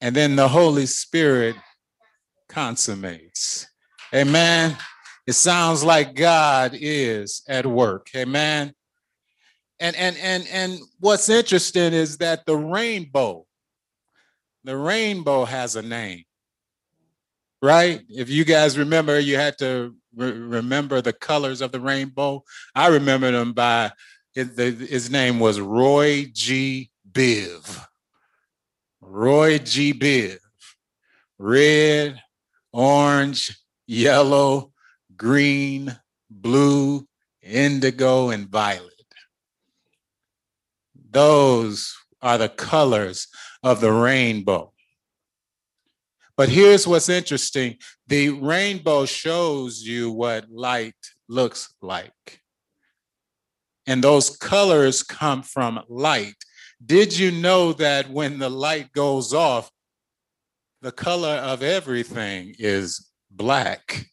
And 0.00 0.14
then 0.14 0.36
the 0.36 0.48
Holy 0.48 0.86
Spirit 0.86 1.56
consummates. 2.50 3.66
Amen. 4.14 4.76
It 5.26 5.32
sounds 5.32 5.84
like 5.84 6.14
God 6.14 6.72
is 6.74 7.42
at 7.48 7.66
work. 7.66 8.08
Amen. 8.14 8.74
And 9.78 9.96
and 9.96 10.16
and 10.18 10.46
and 10.52 10.78
what's 10.98 11.28
interesting 11.28 11.94
is 11.94 12.18
that 12.18 12.44
the 12.44 12.56
rainbow, 12.56 13.46
the 14.64 14.76
rainbow 14.76 15.44
has 15.46 15.76
a 15.76 15.82
name 15.82 16.24
right? 17.62 18.02
If 18.08 18.28
you 18.28 18.44
guys 18.44 18.78
remember, 18.78 19.18
you 19.18 19.36
had 19.36 19.58
to 19.58 19.94
re- 20.14 20.32
remember 20.32 21.00
the 21.00 21.12
colors 21.12 21.60
of 21.60 21.72
the 21.72 21.80
rainbow. 21.80 22.44
I 22.74 22.88
remember 22.88 23.30
them 23.30 23.52
by 23.52 23.92
it, 24.34 24.56
the, 24.56 24.70
his 24.70 25.10
name 25.10 25.40
was 25.40 25.60
Roy 25.60 26.30
G. 26.32 26.90
Biv. 27.10 27.84
Roy 29.00 29.58
G. 29.58 29.92
Biv. 29.92 30.38
Red, 31.38 32.20
orange, 32.72 33.58
yellow, 33.86 34.72
green, 35.16 35.98
blue, 36.30 37.06
indigo, 37.42 38.30
and 38.30 38.48
violet. 38.48 38.86
Those 41.10 41.96
are 42.22 42.38
the 42.38 42.48
colors 42.48 43.28
of 43.62 43.80
the 43.80 43.92
rainbow. 43.92 44.72
But 46.36 46.48
here's 46.48 46.86
what's 46.86 47.08
interesting 47.08 47.76
the 48.06 48.30
rainbow 48.30 49.04
shows 49.04 49.82
you 49.82 50.10
what 50.10 50.50
light 50.50 50.94
looks 51.28 51.74
like. 51.82 52.40
And 53.86 54.02
those 54.02 54.36
colors 54.36 55.02
come 55.02 55.42
from 55.42 55.82
light. 55.88 56.36
Did 56.84 57.18
you 57.18 57.30
know 57.30 57.72
that 57.74 58.08
when 58.08 58.38
the 58.38 58.48
light 58.48 58.92
goes 58.92 59.34
off, 59.34 59.70
the 60.82 60.92
color 60.92 61.28
of 61.28 61.62
everything 61.62 62.54
is 62.58 63.10
black? 63.30 64.06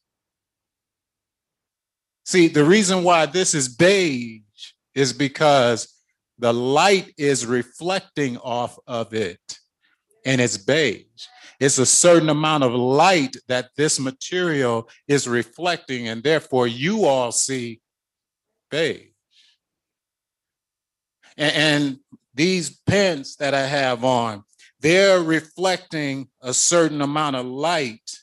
See, 2.26 2.48
the 2.48 2.66
reason 2.66 3.04
why 3.04 3.26
this 3.26 3.54
is 3.54 3.70
beige 3.70 4.42
is 4.94 5.14
because 5.14 5.94
the 6.40 6.54
light 6.54 7.14
is 7.18 7.46
reflecting 7.46 8.38
off 8.38 8.78
of 8.86 9.14
it 9.14 9.40
and 10.26 10.42
it's 10.42 10.58
beige. 10.58 11.06
It's 11.60 11.78
a 11.80 11.86
certain 11.86 12.30
amount 12.30 12.64
of 12.64 12.74
light 12.74 13.36
that 13.48 13.70
this 13.76 14.00
material 14.00 14.90
is 15.08 15.28
reflecting, 15.28 16.08
and 16.08 16.22
therefore 16.22 16.68
you 16.68 17.06
all 17.06 17.32
see 17.32 17.82
beige. 18.70 19.08
And, 21.38 21.56
and 21.56 22.00
these 22.36 22.82
pants 22.86 23.38
that 23.38 23.56
I 23.56 23.66
have 23.66 24.04
on, 24.04 24.44
they're 24.80 25.22
reflecting 25.22 26.30
a 26.42 26.54
certain 26.54 27.02
amount 27.02 27.36
of 27.36 27.46
light, 27.46 28.20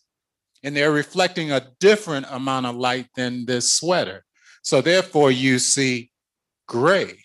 and 0.63 0.77
they're 0.77 0.93
reflecting 0.93 1.51
a 1.51 1.69
different 1.81 2.27
amount 2.31 2.67
of 2.67 2.77
light 2.77 3.09
than 3.17 3.47
this 3.47 3.73
sweater. 3.73 4.25
So 4.63 4.81
therefore, 4.81 5.31
you 5.31 5.59
see 5.59 6.11
gray. 6.67 7.19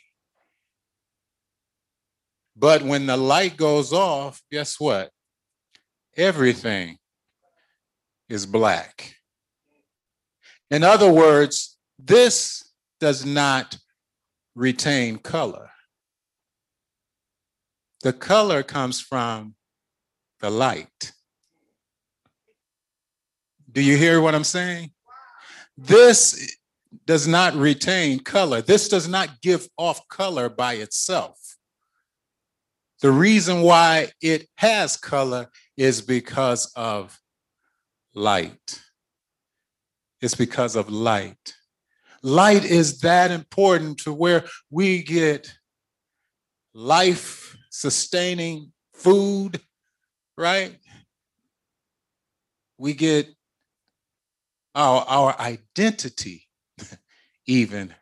But 2.56 2.82
when 2.84 3.06
the 3.06 3.16
light 3.16 3.56
goes 3.56 3.94
off, 3.94 4.42
guess 4.52 4.80
what? 4.80 5.12
everything 6.20 6.98
is 8.28 8.46
black. 8.46 9.16
In 10.70 10.84
other 10.84 11.12
words, 11.12 11.78
this 11.98 12.72
does 13.00 13.26
not 13.26 13.78
retain 14.54 15.18
color. 15.18 15.72
The 18.02 18.14
color 18.14 18.64
comes 18.64 19.02
from 19.02 19.56
the 20.40 20.50
light. 20.50 21.12
Do 23.72 23.82
you 23.82 23.98
hear 23.98 24.22
what 24.22 24.34
I'm 24.34 24.44
saying? 24.44 24.92
This 25.78 26.58
does 27.06 27.28
not 27.28 27.54
retain 27.56 28.20
color. 28.20 28.62
This 28.62 28.90
does 28.90 29.08
not 29.08 29.42
give 29.42 29.68
off 29.78 30.08
color 30.08 30.50
by 30.50 30.74
itself. 30.76 31.58
The 33.02 33.12
reason 33.12 33.62
why 33.62 34.12
it 34.22 34.48
has 34.58 34.98
color 34.98 35.48
is 35.78 36.02
because 36.02 36.72
of 36.76 37.20
light. 38.14 38.82
It's 40.22 40.36
because 40.36 40.76
of 40.76 40.90
light. 40.90 41.56
Light 42.22 42.66
is 42.66 43.00
that 43.00 43.32
important 43.32 44.00
to 44.00 44.14
where 44.14 44.44
we 44.70 45.02
get 45.04 45.54
life 46.74 47.49
sustaining 47.70 48.72
food, 48.94 49.60
right? 50.38 50.76
We 52.78 52.94
get 52.94 53.28
our, 54.76 55.06
our 55.08 55.40
identity 55.40 56.48
even 57.46 57.94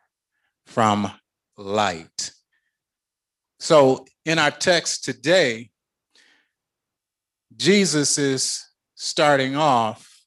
from 0.66 1.10
light. 1.56 2.32
So 3.58 4.06
in 4.24 4.38
our 4.38 4.50
text 4.50 5.04
today, 5.04 5.70
Jesus 7.56 8.18
is 8.18 8.64
starting 8.94 9.56
off 9.56 10.22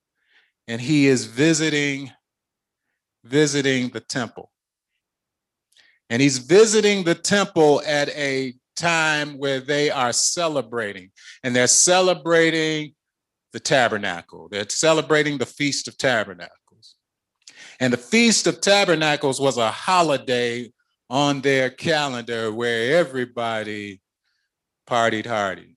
and 0.68 0.82
he 0.82 1.08
is 1.08 1.26
visiting 1.26 2.12
visiting 3.24 3.90
the 3.90 4.00
temple. 4.00 4.52
And 6.10 6.22
he's 6.22 6.40
visiting 6.40 7.04
the 7.04 7.16
temple 7.16 7.82
at 7.86 8.10
a 8.10 8.54
time 8.82 9.38
where 9.38 9.60
they 9.60 9.90
are 9.90 10.14
celebrating, 10.14 11.12
and 11.44 11.56
they're 11.56 11.68
celebrating 11.68 12.94
the 13.54 13.60
tabernacle. 13.60 14.48
They're 14.50 14.70
celebrating 14.70 15.38
the 15.38 15.46
Feast 15.46 15.88
of 15.88 15.98
Tabernacles. 15.98 16.96
And 17.80 17.94
the 17.94 17.98
Feast 17.98 18.48
of 18.48 18.62
Tabernacles 18.62 19.40
was 19.40 19.58
a 19.58 19.72
holiday 19.72 20.72
on 21.10 21.42
their 21.42 21.70
calendar 21.70 22.52
where 22.52 22.98
everybody 22.98 24.02
partied 24.88 25.26
hardy. 25.26 25.76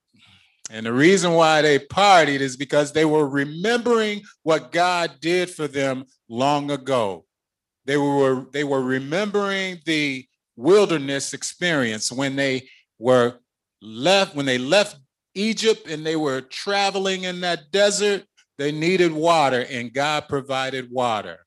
And 0.70 0.86
the 0.86 0.92
reason 0.92 1.32
why 1.32 1.60
they 1.60 1.78
partied 1.78 2.40
is 2.40 2.56
because 2.56 2.92
they 2.92 3.04
were 3.04 3.28
remembering 3.28 4.22
what 4.42 4.72
God 4.72 5.16
did 5.20 5.50
for 5.50 5.68
them 5.68 6.04
long 6.28 6.70
ago. 6.70 7.24
They 7.84 7.98
were, 7.98 8.46
they 8.52 8.64
were 8.64 8.82
remembering 8.82 9.80
the 9.84 10.26
wilderness 10.56 11.34
experience 11.34 12.10
when 12.10 12.36
they 12.36 12.68
were 12.98 13.38
left, 13.80 14.34
when 14.34 14.46
they 14.46 14.58
left 14.58 14.96
Egypt 15.34 15.88
and 15.88 16.04
they 16.04 16.16
were 16.16 16.40
traveling 16.40 17.24
in 17.24 17.40
that 17.40 17.70
desert, 17.70 18.24
they 18.58 18.72
needed 18.72 19.12
water 19.12 19.66
and 19.68 19.92
God 19.92 20.28
provided 20.28 20.90
water. 20.90 21.40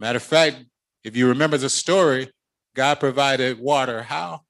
Matter 0.00 0.16
of 0.16 0.22
fact, 0.22 0.64
if 1.04 1.16
you 1.16 1.28
remember 1.28 1.58
the 1.58 1.68
story, 1.68 2.30
God 2.74 2.98
provided 3.00 3.58
water 3.58 4.02
how? 4.02 4.40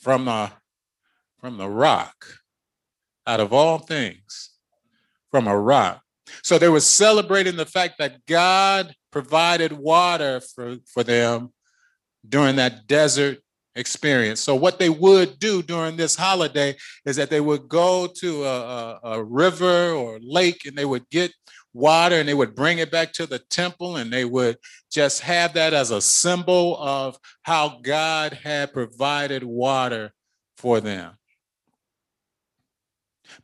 From 0.00 0.26
the 0.26 0.50
from 1.40 1.56
the 1.56 1.68
rock. 1.68 2.24
Out 3.26 3.40
of 3.40 3.52
all 3.52 3.78
things, 3.78 4.50
from 5.30 5.46
a 5.46 5.58
rock. 5.58 6.02
So 6.42 6.58
they 6.58 6.68
were 6.68 6.80
celebrating 6.80 7.56
the 7.56 7.66
fact 7.66 7.98
that 7.98 8.24
God 8.26 8.94
provided 9.10 9.72
water 9.72 10.40
for, 10.40 10.76
for 10.86 11.04
them 11.04 11.52
during 12.28 12.56
that 12.56 12.86
desert 12.86 13.38
experience. 13.74 14.40
So, 14.40 14.54
what 14.54 14.78
they 14.78 14.88
would 14.90 15.38
do 15.38 15.62
during 15.62 15.96
this 15.96 16.16
holiday 16.16 16.76
is 17.04 17.16
that 17.16 17.30
they 17.30 17.40
would 17.40 17.68
go 17.68 18.06
to 18.06 18.44
a, 18.44 18.60
a, 18.60 19.00
a, 19.04 19.24
river 19.24 19.92
or 19.92 20.18
lake 20.20 20.66
and 20.66 20.76
they 20.76 20.84
would 20.84 21.08
get 21.10 21.32
water 21.72 22.16
and 22.16 22.28
they 22.28 22.34
would 22.34 22.54
bring 22.54 22.78
it 22.78 22.90
back 22.90 23.12
to 23.14 23.26
the 23.26 23.38
temple 23.38 23.96
and 23.96 24.12
they 24.12 24.24
would 24.24 24.58
just 24.90 25.20
have 25.20 25.54
that 25.54 25.72
as 25.72 25.90
a 25.90 26.02
symbol 26.02 26.76
of 26.78 27.18
how 27.42 27.80
God 27.82 28.34
had 28.34 28.72
provided 28.72 29.42
water 29.42 30.12
for 30.56 30.80
them. 30.80 31.12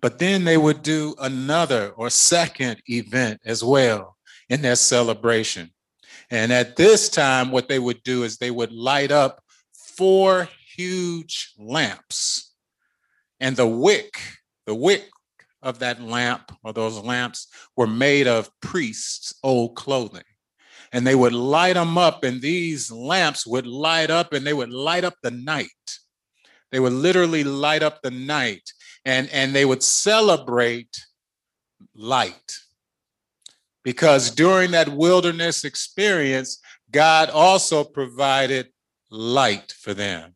But 0.00 0.18
then 0.18 0.44
they 0.44 0.58
would 0.58 0.82
do 0.82 1.14
another 1.18 1.90
or 1.96 2.10
second 2.10 2.82
event 2.86 3.40
as 3.44 3.64
well 3.64 4.16
in 4.50 4.60
their 4.60 4.76
celebration. 4.76 5.70
And 6.30 6.52
at 6.52 6.76
this 6.76 7.08
time, 7.08 7.50
what 7.50 7.68
they 7.68 7.78
would 7.78 8.02
do 8.02 8.22
is 8.22 8.36
they 8.36 8.50
would 8.50 8.72
light 8.72 9.10
up 9.10 9.42
four 9.98 10.48
huge 10.76 11.52
lamps. 11.58 12.54
And 13.40 13.56
the 13.56 13.66
wick, 13.66 14.14
the 14.64 14.74
wick 14.74 15.10
of 15.60 15.80
that 15.80 16.00
lamp 16.00 16.52
or 16.62 16.72
those 16.72 17.00
lamps 17.00 17.48
were 17.76 17.88
made 17.88 18.28
of 18.28 18.48
priests' 18.60 19.34
old 19.42 19.74
clothing. 19.74 20.22
And 20.92 21.04
they 21.04 21.16
would 21.16 21.32
light 21.34 21.74
them 21.74 21.98
up, 21.98 22.22
and 22.22 22.40
these 22.40 22.92
lamps 22.92 23.44
would 23.44 23.66
light 23.66 24.08
up 24.08 24.32
and 24.32 24.46
they 24.46 24.54
would 24.54 24.70
light 24.70 25.04
up 25.04 25.16
the 25.22 25.32
night. 25.32 25.66
They 26.70 26.78
would 26.78 26.92
literally 26.92 27.42
light 27.42 27.82
up 27.82 28.00
the 28.00 28.12
night 28.12 28.70
and, 29.04 29.28
and 29.30 29.52
they 29.52 29.64
would 29.64 29.82
celebrate 29.82 30.96
light. 31.94 32.56
Because 33.82 34.30
during 34.30 34.70
that 34.70 34.88
wilderness 34.88 35.64
experience, 35.64 36.60
God 36.90 37.30
also 37.30 37.82
provided 37.84 38.68
light 39.10 39.72
for 39.78 39.94
them. 39.94 40.34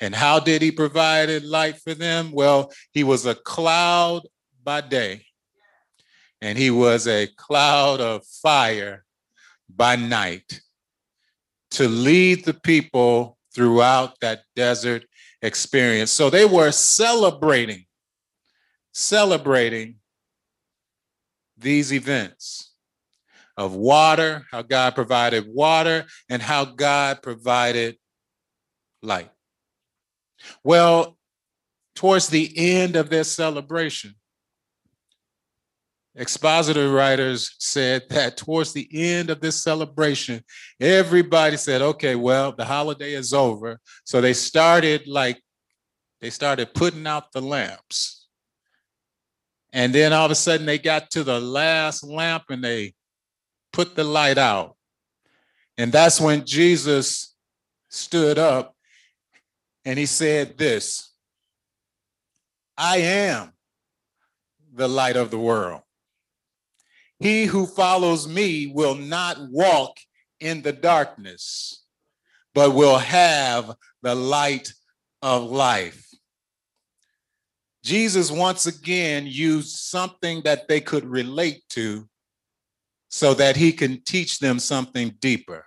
And 0.00 0.14
how 0.14 0.40
did 0.40 0.62
he 0.62 0.70
provide 0.70 1.42
light 1.42 1.78
for 1.78 1.94
them? 1.94 2.32
Well, 2.32 2.72
he 2.92 3.04
was 3.04 3.26
a 3.26 3.34
cloud 3.34 4.22
by 4.62 4.80
day, 4.80 5.26
and 6.40 6.58
he 6.58 6.70
was 6.70 7.06
a 7.06 7.28
cloud 7.36 8.00
of 8.00 8.26
fire 8.26 9.04
by 9.68 9.96
night 9.96 10.60
to 11.72 11.88
lead 11.88 12.44
the 12.44 12.54
people 12.54 13.38
throughout 13.54 14.20
that 14.20 14.42
desert 14.56 15.04
experience. 15.42 16.10
So 16.10 16.30
they 16.30 16.44
were 16.44 16.72
celebrating, 16.72 17.86
celebrating 18.92 19.96
these 21.56 21.92
events 21.92 22.72
of 23.56 23.74
water, 23.74 24.44
how 24.50 24.62
God 24.62 24.94
provided 24.94 25.46
water, 25.46 26.06
and 26.28 26.42
how 26.42 26.64
God 26.64 27.22
provided 27.22 27.96
light. 29.04 29.30
Well, 30.62 31.16
towards 31.94 32.28
the 32.28 32.52
end 32.56 32.96
of 32.96 33.10
their 33.10 33.24
celebration, 33.24 34.14
expositor 36.16 36.90
writers 36.90 37.54
said 37.58 38.02
that 38.10 38.36
towards 38.36 38.72
the 38.72 38.88
end 38.92 39.30
of 39.30 39.40
this 39.40 39.62
celebration, 39.62 40.42
everybody 40.80 41.56
said, 41.56 41.82
okay, 41.82 42.14
well, 42.14 42.52
the 42.52 42.64
holiday 42.64 43.12
is 43.12 43.32
over. 43.32 43.80
So 44.04 44.20
they 44.20 44.32
started 44.32 45.06
like, 45.06 45.40
they 46.20 46.30
started 46.30 46.74
putting 46.74 47.06
out 47.06 47.32
the 47.32 47.42
lamps. 47.42 48.28
And 49.72 49.92
then 49.92 50.12
all 50.12 50.26
of 50.26 50.30
a 50.30 50.36
sudden 50.36 50.66
they 50.66 50.78
got 50.78 51.10
to 51.10 51.24
the 51.24 51.40
last 51.40 52.04
lamp 52.04 52.44
and 52.48 52.62
they 52.62 52.94
put 53.72 53.96
the 53.96 54.04
light 54.04 54.38
out. 54.38 54.76
And 55.76 55.90
that's 55.90 56.20
when 56.20 56.46
Jesus 56.46 57.34
stood 57.90 58.38
up 58.38 58.73
and 59.84 59.98
he 59.98 60.06
said 60.06 60.56
this 60.58 61.10
I 62.76 62.98
am 62.98 63.52
the 64.72 64.88
light 64.88 65.16
of 65.16 65.30
the 65.30 65.38
world. 65.38 65.82
He 67.20 67.44
who 67.44 67.66
follows 67.66 68.26
me 68.26 68.66
will 68.66 68.96
not 68.96 69.38
walk 69.50 69.98
in 70.40 70.62
the 70.62 70.72
darkness, 70.72 71.84
but 72.54 72.74
will 72.74 72.98
have 72.98 73.76
the 74.02 74.14
light 74.14 74.72
of 75.22 75.44
life. 75.44 76.06
Jesus 77.84 78.30
once 78.30 78.66
again 78.66 79.26
used 79.26 79.76
something 79.76 80.42
that 80.44 80.68
they 80.68 80.80
could 80.80 81.04
relate 81.04 81.62
to 81.70 82.08
so 83.08 83.34
that 83.34 83.56
he 83.56 83.72
can 83.72 84.02
teach 84.02 84.38
them 84.38 84.58
something 84.58 85.14
deeper. 85.20 85.66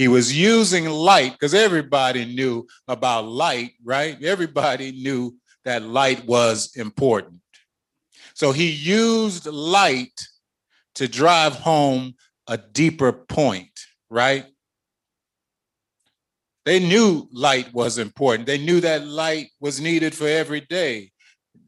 He 0.00 0.08
was 0.08 0.34
using 0.34 0.86
light 0.86 1.32
because 1.32 1.52
everybody 1.52 2.24
knew 2.24 2.66
about 2.88 3.26
light, 3.26 3.72
right? 3.84 4.16
Everybody 4.24 4.92
knew 4.92 5.36
that 5.66 5.82
light 5.82 6.24
was 6.24 6.74
important. 6.74 7.42
So 8.32 8.50
he 8.50 8.70
used 8.70 9.44
light 9.44 10.26
to 10.94 11.06
drive 11.06 11.52
home 11.52 12.14
a 12.46 12.56
deeper 12.56 13.12
point, 13.12 13.78
right? 14.08 14.46
They 16.64 16.78
knew 16.78 17.28
light 17.30 17.70
was 17.74 17.98
important. 17.98 18.46
They 18.46 18.56
knew 18.56 18.80
that 18.80 19.06
light 19.06 19.48
was 19.60 19.82
needed 19.82 20.14
for 20.14 20.26
every 20.26 20.62
day, 20.62 21.12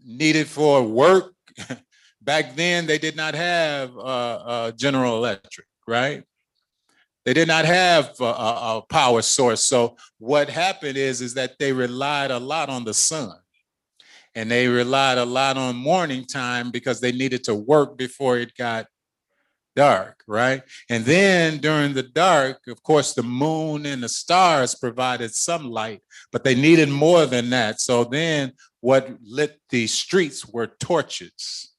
needed 0.07 0.47
for 0.47 0.83
work. 0.83 1.35
Back 2.23 2.57
then, 2.57 2.87
they 2.87 2.97
did 2.97 3.14
not 3.14 3.35
have 3.35 3.95
uh, 3.95 4.01
uh, 4.01 4.71
General 4.71 5.18
Electric, 5.18 5.66
right? 5.87 6.25
They 7.24 7.35
did 7.35 7.48
not 7.48 7.64
have 7.64 8.14
a, 8.20 8.24
a, 8.24 8.82
power 8.88 9.22
source. 9.22 9.62
So 9.62 9.96
what 10.18 10.48
happened 10.50 10.96
is, 10.96 11.20
is 11.20 11.35
that 11.35 11.58
they 11.58 11.72
relied 11.72 12.30
a 12.30 12.38
lot 12.38 12.68
on 12.68 12.85
the 12.85 12.94
sun. 12.94 13.37
And 14.35 14.50
they 14.50 14.66
relied 14.66 15.18
a 15.18 15.24
lot 15.24 15.56
on 15.56 15.76
morning 15.76 16.24
time 16.24 16.70
because 16.70 17.00
they 17.00 17.12
needed 17.12 17.44
to 17.44 17.54
work 17.54 17.98
before 17.98 18.38
it 18.38 18.56
got 18.56 18.87
dark, 19.76 20.22
right? 20.26 20.62
And 20.88 21.04
then 21.04 21.58
during 21.58 21.92
the 21.92 22.02
dark, 22.02 22.61
of 22.66 22.82
course, 22.82 23.14
the 23.14 23.22
moon 23.22 23.87
and 23.87 24.02
the 24.02 24.08
stars 24.08 24.74
provided 24.74 25.35
some 25.35 25.70
light, 25.70 26.00
but 26.30 26.44
they 26.44 26.54
needed 26.54 26.88
more 26.88 27.26
than 27.26 27.50
that. 27.50 27.80
So 27.80 28.04
then 28.04 28.52
what 28.80 29.11
lit 29.22 29.61
the 29.68 29.87
streets 29.87 30.46
were 30.46 30.66
torches 30.66 31.71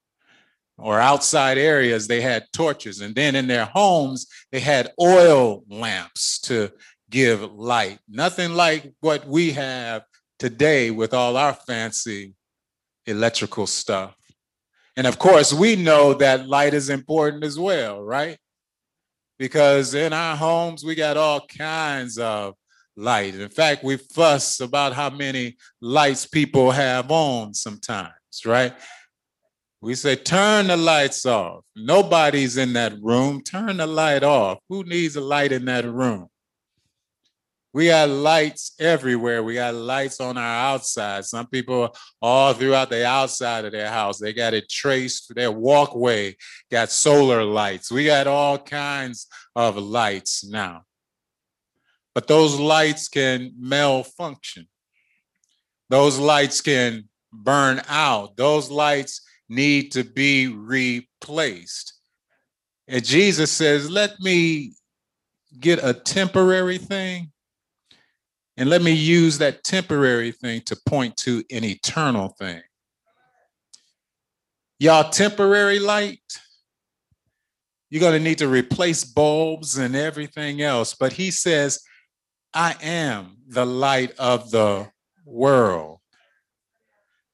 or 0.78 1.00
outside 1.00 1.58
areas, 1.58 2.08
they 2.08 2.22
had 2.22 2.46
torches. 2.54 3.02
And 3.02 3.14
then 3.14 3.36
in 3.36 3.48
their 3.48 3.66
homes, 3.66 4.28
they 4.52 4.60
had 4.60 4.92
oil 5.00 5.64
lamps 5.70 6.40
to 6.42 6.72
give 7.10 7.42
light. 7.54 8.00
Nothing 8.10 8.54
like 8.54 8.94
what 9.02 9.28
we 9.28 9.52
have 9.52 10.04
today 10.40 10.92
with 10.92 11.14
all 11.14 11.38
our 11.38 11.54
fancy 11.54 12.34
electrical 13.06 13.68
stuff. 13.68 14.16
And 14.96 15.08
of 15.08 15.20
course, 15.20 15.54
we 15.54 15.76
know 15.76 16.14
that 16.16 16.48
light 16.48 16.74
is 16.74 16.90
important 16.90 17.44
as 17.44 17.60
well, 17.60 18.02
right? 18.02 18.38
Because 19.40 19.94
in 19.94 20.14
our 20.14 20.36
homes, 20.36 20.84
we 20.84 20.96
got 20.96 21.18
all 21.18 21.46
kinds 21.46 22.18
of 22.18 22.56
light. 22.96 23.36
In 23.36 23.50
fact, 23.50 23.84
we 23.84 23.98
fuss 23.98 24.60
about 24.60 24.94
how 24.94 25.10
many 25.10 25.58
lights 25.82 26.26
people 26.26 26.72
have 26.72 27.10
on 27.12 27.54
sometimes, 27.54 28.12
right? 28.46 28.74
We 29.84 29.96
say, 29.96 30.16
turn 30.16 30.68
the 30.68 30.78
lights 30.78 31.26
off. 31.26 31.66
Nobody's 31.76 32.56
in 32.56 32.72
that 32.72 32.94
room. 33.02 33.42
Turn 33.42 33.76
the 33.76 33.86
light 33.86 34.24
off. 34.24 34.60
Who 34.70 34.86
needs 34.86 35.18
a 35.18 35.22
light 35.22 35.52
in 35.52 35.66
that 35.66 35.84
room? 35.84 36.30
We 37.74 37.88
got 37.88 38.08
lights 38.08 38.76
everywhere. 38.80 39.44
We 39.44 39.56
got 39.56 39.76
lights 39.76 40.22
on 40.22 40.38
our 40.38 40.74
outside. 40.74 41.26
Some 41.26 41.48
people 41.48 41.94
all 42.22 42.54
throughout 42.54 42.92
the 42.92 43.06
outside 43.06 43.66
of 43.66 43.74
their 43.74 43.90
house, 43.90 44.20
they 44.20 44.32
got 44.32 44.54
it 44.54 44.70
traced. 44.70 45.28
For 45.28 45.34
their 45.34 45.52
walkway 45.52 46.38
got 46.72 46.90
solar 46.90 47.44
lights. 47.44 47.92
We 47.92 48.06
got 48.06 48.26
all 48.26 48.58
kinds 48.58 49.28
of 49.54 49.76
lights 49.76 50.46
now. 50.46 50.84
But 52.16 52.28
those 52.28 52.58
lights 52.58 53.10
can 53.10 53.52
malfunction. 53.60 54.70
Those 55.90 56.18
lights 56.20 56.62
can 56.62 57.10
burn 57.34 57.82
out. 57.90 58.38
Those 58.38 58.70
lights 58.70 59.20
need 59.54 59.92
to 59.94 60.04
be 60.04 60.48
replaced. 60.48 61.94
And 62.88 63.04
Jesus 63.04 63.52
says, 63.52 63.90
Let 63.90 64.20
me 64.20 64.74
get 65.60 65.84
a 65.84 65.94
temporary 65.94 66.78
thing 66.78 67.32
and 68.58 68.70
let 68.70 68.82
me 68.82 68.92
use 68.92 69.40
that 69.40 69.64
temporary 69.64 70.32
thing 70.32 70.62
to 70.62 70.78
point 70.88 71.18
to 71.18 71.44
an 71.52 71.64
eternal 71.64 72.30
thing. 72.30 72.62
Y'all, 74.80 75.10
temporary 75.10 75.80
light, 75.80 76.20
you're 77.90 78.02
going 78.02 78.14
to 78.14 78.24
need 78.24 78.40
to 78.40 78.48
replace 78.48 79.04
bulbs 79.04 79.78
and 79.78 79.96
everything 79.96 80.62
else. 80.62 80.94
But 80.94 81.14
he 81.14 81.32
says, 81.32 81.80
I 82.54 82.76
am 82.82 83.38
the 83.48 83.66
light 83.66 84.14
of 84.20 84.52
the 84.52 84.90
world. 85.26 86.00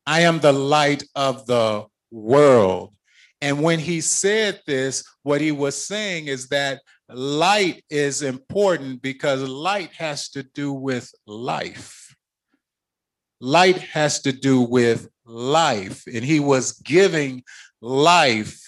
I 0.05 0.21
am 0.21 0.39
the 0.39 0.53
light 0.53 1.03
of 1.15 1.45
the 1.45 1.86
world. 2.11 2.93
And 3.41 3.63
when 3.63 3.79
he 3.79 4.01
said 4.01 4.61
this, 4.67 5.03
what 5.23 5.41
he 5.41 5.51
was 5.51 5.85
saying 5.85 6.27
is 6.27 6.49
that 6.49 6.81
light 7.07 7.83
is 7.89 8.21
important 8.21 9.01
because 9.01 9.41
light 9.41 9.91
has 9.93 10.29
to 10.29 10.43
do 10.43 10.73
with 10.73 11.11
life. 11.25 12.15
Light 13.39 13.77
has 13.77 14.21
to 14.23 14.33
do 14.33 14.61
with 14.61 15.07
life. 15.25 16.03
And 16.05 16.23
he 16.23 16.39
was 16.39 16.73
giving 16.73 17.43
life 17.81 18.61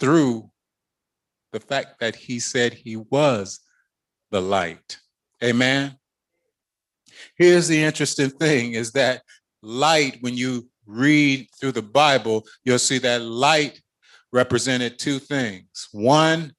through 0.00 0.50
the 1.52 1.60
fact 1.60 2.00
that 2.00 2.16
he 2.16 2.40
said 2.40 2.72
he 2.74 2.96
was 2.96 3.60
the 4.30 4.40
light. 4.40 4.98
Amen. 5.42 5.96
Here's 7.36 7.68
the 7.68 7.82
interesting 7.82 8.30
thing 8.30 8.72
is 8.72 8.92
that 8.92 9.22
light, 9.62 10.18
when 10.20 10.36
you 10.36 10.68
read 10.88 11.46
through 11.60 11.72
the 11.72 11.82
Bible, 11.82 12.44
you'll 12.64 12.78
see 12.78 12.98
that 12.98 13.22
light 13.22 13.80
represented 14.32 14.98
two 14.98 15.18
things. 15.18 15.88
One, 15.92 16.52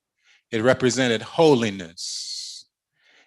it 0.52 0.63
represented 0.63 1.22
holiness. 1.22 2.68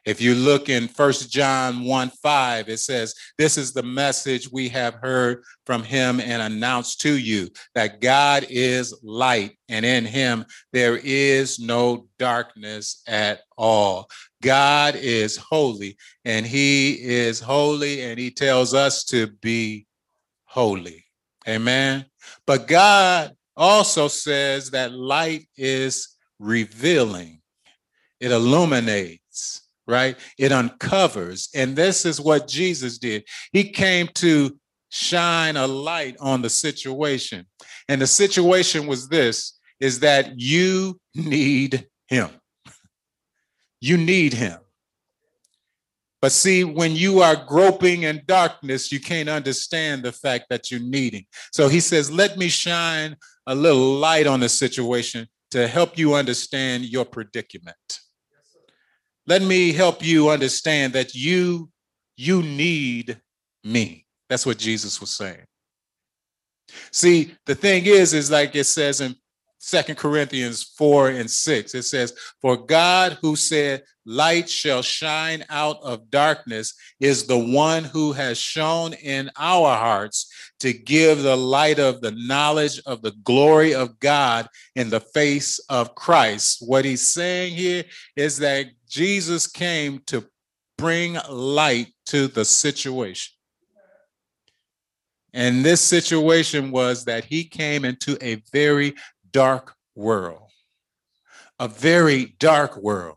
If 0.05 0.21
you 0.21 0.35
look 0.35 0.69
in 0.69 0.88
First 0.88 1.31
John 1.31 1.85
1 1.85 2.11
5, 2.11 2.69
it 2.69 2.79
says, 2.79 3.15
This 3.38 3.57
is 3.57 3.73
the 3.73 3.85
message 3.85 4.51
we 4.51 4.69
have 4.71 4.95
heard 4.95 5.45
from 5.65 5.85
him 5.85 6.19
and 6.19 6.43
announced 6.43 7.01
to 7.03 7.17
you 7.17 7.49
that 7.77 8.01
God 8.01 8.45
is 8.51 8.99
light, 9.05 9.57
and 9.69 9.85
in 9.85 10.05
him 10.05 10.45
there 10.73 10.97
is 10.97 11.61
no 11.61 12.09
darkness 12.19 13.03
at 13.07 13.43
all. 13.57 14.11
God 14.43 14.97
is 14.97 15.37
holy, 15.37 15.97
and 16.25 16.45
he 16.45 16.95
is 17.01 17.38
holy, 17.38 18.03
and 18.03 18.19
he 18.19 18.33
tells 18.33 18.75
us 18.75 19.05
to 19.05 19.29
be 19.41 19.87
holy. 20.53 21.03
Amen. 21.49 22.05
But 22.47 22.69
God 22.69 23.33
also 23.57 24.07
says 24.07 24.71
that 24.73 24.93
light 24.93 25.49
is 25.57 26.15
revealing, 26.38 27.41
it 28.21 28.31
illuminates, 28.31 29.62
right? 29.87 30.17
It 30.38 30.53
uncovers. 30.53 31.49
And 31.55 31.75
this 31.75 32.05
is 32.05 32.21
what 32.21 32.49
Jesus 32.49 32.99
did. 32.99 33.25
He 33.53 33.71
came 33.71 34.09
to 34.17 34.59
shine 34.91 35.57
a 35.57 35.67
light 35.67 36.17
on 36.21 36.43
the 36.43 36.51
situation. 36.51 37.47
And 37.88 38.03
the 38.03 38.07
situation 38.07 38.87
was 38.87 39.09
this 39.09 39.59
is 39.81 40.01
that 40.01 40.38
you 40.38 41.01
need 41.15 41.88
him. 42.09 42.29
You 43.81 43.97
need 43.97 44.35
him. 44.35 44.59
But 46.22 46.30
see, 46.30 46.62
when 46.62 46.94
you 46.94 47.20
are 47.20 47.35
groping 47.35 48.04
in 48.04 48.22
darkness, 48.26 48.92
you 48.92 49.00
can't 49.00 49.28
understand 49.28 50.04
the 50.04 50.12
fact 50.12 50.46
that 50.50 50.70
you're 50.70 50.80
needing. 50.80 51.26
So 51.52 51.66
he 51.66 51.80
says, 51.80 52.12
Let 52.12 52.38
me 52.38 52.48
shine 52.48 53.16
a 53.48 53.54
little 53.54 53.94
light 53.96 54.28
on 54.28 54.38
the 54.38 54.48
situation 54.48 55.26
to 55.50 55.66
help 55.66 55.98
you 55.98 56.14
understand 56.14 56.85
your 56.85 57.04
predicament. 57.04 57.76
Let 59.26 59.42
me 59.42 59.72
help 59.72 60.04
you 60.04 60.30
understand 60.30 60.92
that 60.92 61.12
you 61.14 61.70
you 62.16 62.42
need 62.42 63.20
me. 63.64 64.06
That's 64.28 64.46
what 64.46 64.58
Jesus 64.58 65.00
was 65.00 65.11
saying. 65.11 65.44
See, 66.92 67.35
the 67.46 67.54
thing 67.54 67.87
is, 67.87 68.14
is 68.14 68.30
like 68.30 68.54
it 68.54 68.64
says 68.64 69.00
in 69.00 69.16
Second 69.64 69.94
Corinthians 69.94 70.64
4 70.77 71.11
and 71.11 71.31
6. 71.31 71.77
It 71.77 71.85
says, 71.85 72.14
For 72.40 72.57
God 72.57 73.16
who 73.22 73.37
said, 73.37 73.85
Light 74.05 74.51
shall 74.51 74.83
shine 74.83 75.44
out 75.51 75.81
of 75.85 76.11
darkness, 76.11 76.75
is 76.98 77.29
the 77.29 77.38
one 77.38 77.85
who 77.85 78.11
has 78.11 78.38
shown 78.38 78.92
in 78.94 79.31
our 79.38 79.77
hearts 79.77 80.29
to 80.59 80.72
give 80.72 81.22
the 81.22 81.37
light 81.37 81.79
of 81.79 82.01
the 82.01 82.11
knowledge 82.11 82.81
of 82.87 83.03
the 83.03 83.12
glory 83.22 83.72
of 83.72 84.01
God 84.01 84.48
in 84.75 84.90
the 84.90 84.98
face 84.98 85.61
of 85.68 85.94
Christ. 85.94 86.64
What 86.66 86.85
he's 86.85 87.12
saying 87.12 87.55
here 87.55 87.85
is 88.16 88.38
that 88.38 88.66
Jesus 88.88 89.46
came 89.46 90.01
to 90.07 90.27
bring 90.77 91.18
light 91.31 91.94
to 92.07 92.27
the 92.27 92.44
situation. 92.44 93.33
And 95.35 95.64
this 95.64 95.81
situation 95.81 96.70
was 96.70 97.05
that 97.07 97.25
he 97.25 97.44
came 97.44 97.85
into 97.85 98.18
a 98.20 98.42
very 98.53 98.94
dark 99.33 99.75
world, 99.95 100.51
a 101.59 101.68
very 101.68 102.35
dark 102.38 102.77
world. 102.77 103.16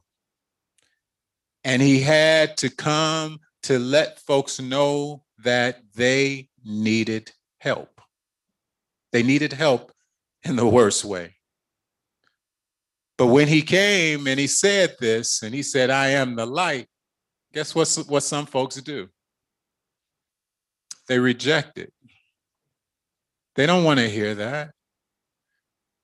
And 1.64 1.82
he 1.82 2.02
had 2.02 2.58
to 2.58 2.70
come 2.70 3.40
to 3.64 3.80
let 3.80 4.20
folks 4.20 4.60
know 4.60 5.24
that 5.40 5.82
they 5.96 6.50
needed 6.64 7.32
help. 7.60 8.02
They 9.12 9.24
needed 9.24 9.54
help 9.54 9.92
in 10.44 10.56
the 10.56 10.68
worst 10.68 11.04
way. 11.04 11.36
But 13.18 13.28
when 13.28 13.48
he 13.48 13.62
came 13.62 14.28
and 14.28 14.40
he 14.40 14.48
said 14.48 14.96
this, 15.00 15.42
and 15.42 15.56
he 15.56 15.64
said, 15.64 15.90
I 15.90 16.10
am 16.10 16.36
the 16.36 16.46
light, 16.46 16.88
guess 17.54 17.74
what, 17.74 17.88
what 18.08 18.24
some 18.24 18.46
folks 18.46 18.76
do? 18.76 19.08
They 21.08 21.18
reject 21.18 21.78
it. 21.78 21.94
They 23.56 23.66
don't 23.66 23.86
want 23.86 24.00
to 24.00 24.10
hear 24.10 24.36
that. 24.36 24.75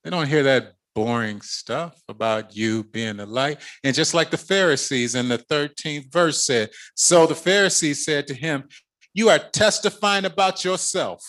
They 0.03 0.09
don't 0.09 0.27
hear 0.27 0.43
that 0.43 0.73
boring 0.93 1.41
stuff 1.41 2.01
about 2.09 2.55
you 2.55 2.83
being 2.83 3.17
the 3.17 3.25
light. 3.25 3.59
And 3.83 3.95
just 3.95 4.13
like 4.13 4.31
the 4.31 4.37
Pharisees 4.37 5.15
in 5.15 5.29
the 5.29 5.37
13th 5.37 6.11
verse 6.11 6.43
said, 6.43 6.69
so 6.95 7.25
the 7.25 7.35
Pharisees 7.35 8.03
said 8.05 8.27
to 8.27 8.33
him, 8.33 8.67
You 9.13 9.29
are 9.29 9.39
testifying 9.39 10.25
about 10.25 10.65
yourself. 10.65 11.23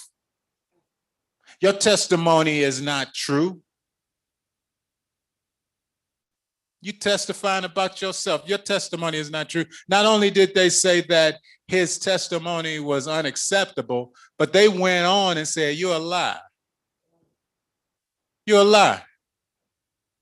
Your 1.61 1.73
testimony 1.73 2.61
is 2.61 2.81
not 2.81 3.15
true. 3.15 3.63
You 6.81 6.93
testifying 6.93 7.65
about 7.65 8.03
yourself. 8.03 8.43
Your 8.49 8.59
testimony 8.59 9.19
is 9.19 9.31
not 9.31 9.49
true. 9.49 9.67
Not 9.89 10.05
only 10.05 10.31
did 10.31 10.53
they 10.53 10.69
say 10.69 11.03
that 11.03 11.39
his 11.69 11.99
testimony 12.01 12.81
was 12.81 13.07
unacceptable, 13.07 14.13
but 14.37 14.53
they 14.53 14.69
went 14.69 15.07
on 15.07 15.39
and 15.39 15.47
said, 15.47 15.77
You're 15.77 15.95
a 15.95 16.01
lie. 16.01 16.41
You're 18.47 18.61
a 18.61 18.65
lie. 18.65 19.03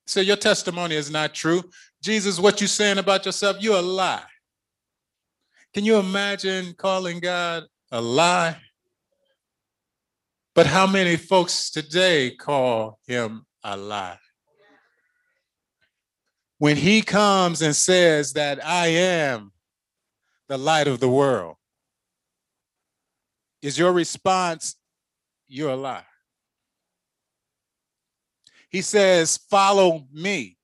So 0.06 0.20
your 0.20 0.36
testimony 0.36 0.96
is 0.96 1.10
not 1.10 1.34
true. 1.34 1.62
Jesus, 2.02 2.38
what 2.38 2.60
you 2.60 2.66
saying 2.66 2.98
about 2.98 3.26
yourself, 3.26 3.58
you're 3.60 3.78
a 3.78 3.82
lie. 3.82 4.22
Can 5.72 5.84
you 5.84 5.98
imagine 5.98 6.74
calling 6.74 7.20
God 7.20 7.64
a 7.92 8.00
lie? 8.00 8.56
But 10.54 10.66
how 10.66 10.86
many 10.86 11.16
folks 11.16 11.70
today 11.70 12.32
call 12.32 12.98
him 13.06 13.46
a 13.62 13.76
lie? 13.76 14.18
When 16.58 16.76
he 16.76 17.02
comes 17.02 17.62
and 17.62 17.74
says 17.74 18.32
that 18.34 18.64
I 18.64 18.88
am 18.88 19.52
the 20.48 20.58
light 20.58 20.88
of 20.88 21.00
the 21.00 21.08
world, 21.08 21.56
is 23.62 23.78
your 23.78 23.92
response, 23.92 24.76
you're 25.46 25.70
a 25.70 25.76
lie? 25.76 26.04
He 28.70 28.82
says, 28.82 29.36
Follow 29.36 30.06
me. 30.12 30.56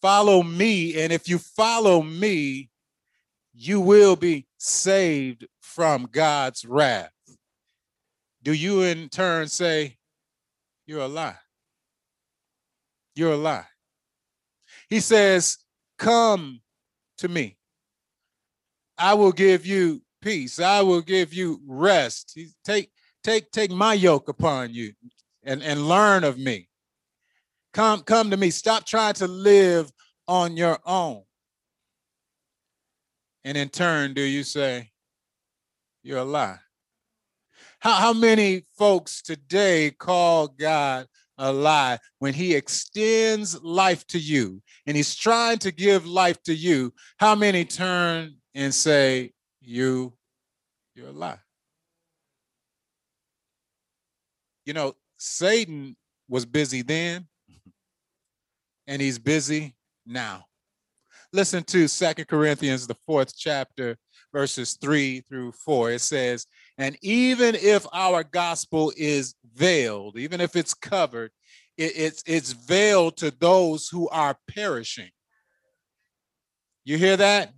Follow 0.00 0.42
me. 0.42 1.00
And 1.00 1.12
if 1.12 1.28
you 1.28 1.38
follow 1.38 2.02
me, 2.02 2.70
you 3.54 3.80
will 3.80 4.14
be 4.14 4.46
saved 4.58 5.46
from 5.60 6.08
God's 6.12 6.64
wrath. 6.64 7.10
Do 8.42 8.52
you 8.52 8.82
in 8.82 9.08
turn 9.08 9.48
say, 9.48 9.96
You're 10.86 11.00
a 11.00 11.08
lie? 11.08 11.36
You're 13.16 13.32
a 13.32 13.36
lie. 13.36 13.66
He 14.88 15.00
says, 15.00 15.56
Come 15.98 16.60
to 17.16 17.28
me. 17.28 17.56
I 18.98 19.14
will 19.14 19.32
give 19.32 19.64
you 19.64 20.02
peace. 20.20 20.60
I 20.60 20.82
will 20.82 21.00
give 21.00 21.32
you 21.32 21.60
rest. 21.66 22.38
Take, 22.64 22.90
take, 23.24 23.50
take 23.50 23.70
my 23.70 23.94
yoke 23.94 24.28
upon 24.28 24.74
you 24.74 24.92
and, 25.44 25.62
and 25.62 25.88
learn 25.88 26.24
of 26.24 26.38
me. 26.38 26.68
Come, 27.72 28.02
come 28.02 28.30
to 28.30 28.36
me. 28.36 28.50
Stop 28.50 28.86
trying 28.86 29.14
to 29.14 29.26
live 29.26 29.90
on 30.26 30.56
your 30.56 30.78
own. 30.84 31.22
And 33.44 33.56
in 33.56 33.68
turn, 33.68 34.14
do 34.14 34.22
you 34.22 34.42
say, 34.42 34.90
You're 36.02 36.18
a 36.18 36.24
lie? 36.24 36.58
How, 37.80 37.94
how 37.94 38.12
many 38.12 38.66
folks 38.76 39.22
today 39.22 39.92
call 39.92 40.48
God 40.48 41.06
a 41.38 41.52
lie 41.52 41.98
when 42.18 42.34
he 42.34 42.54
extends 42.54 43.62
life 43.62 44.04
to 44.08 44.18
you 44.18 44.60
and 44.86 44.96
he's 44.96 45.14
trying 45.14 45.58
to 45.58 45.70
give 45.70 46.06
life 46.06 46.42
to 46.42 46.54
you? 46.54 46.92
How 47.18 47.34
many 47.34 47.64
turn 47.64 48.34
and 48.54 48.74
say, 48.74 49.32
You, 49.60 50.14
you're 50.94 51.08
a 51.08 51.12
lie? 51.12 51.38
You 54.66 54.74
know, 54.74 54.94
Satan 55.18 55.96
was 56.28 56.46
busy 56.46 56.82
then, 56.82 57.26
mm-hmm. 57.50 57.70
and 58.86 59.02
he's 59.02 59.18
busy 59.18 59.74
now. 60.06 60.44
Listen 61.32 61.62
to 61.64 61.88
Second 61.88 62.26
Corinthians, 62.26 62.86
the 62.86 62.96
fourth 63.06 63.36
chapter, 63.36 63.98
verses 64.32 64.78
three 64.80 65.20
through 65.20 65.52
four. 65.52 65.90
It 65.90 66.00
says, 66.00 66.46
And 66.78 66.96
even 67.02 67.54
if 67.54 67.86
our 67.92 68.24
gospel 68.24 68.92
is 68.96 69.34
veiled, 69.54 70.16
even 70.16 70.40
if 70.40 70.56
it's 70.56 70.72
covered, 70.72 71.30
it, 71.76 71.92
it's, 71.96 72.22
it's 72.26 72.52
veiled 72.52 73.18
to 73.18 73.30
those 73.30 73.88
who 73.88 74.08
are 74.08 74.38
perishing. 74.48 75.10
You 76.84 76.96
hear 76.96 77.16
that? 77.18 77.52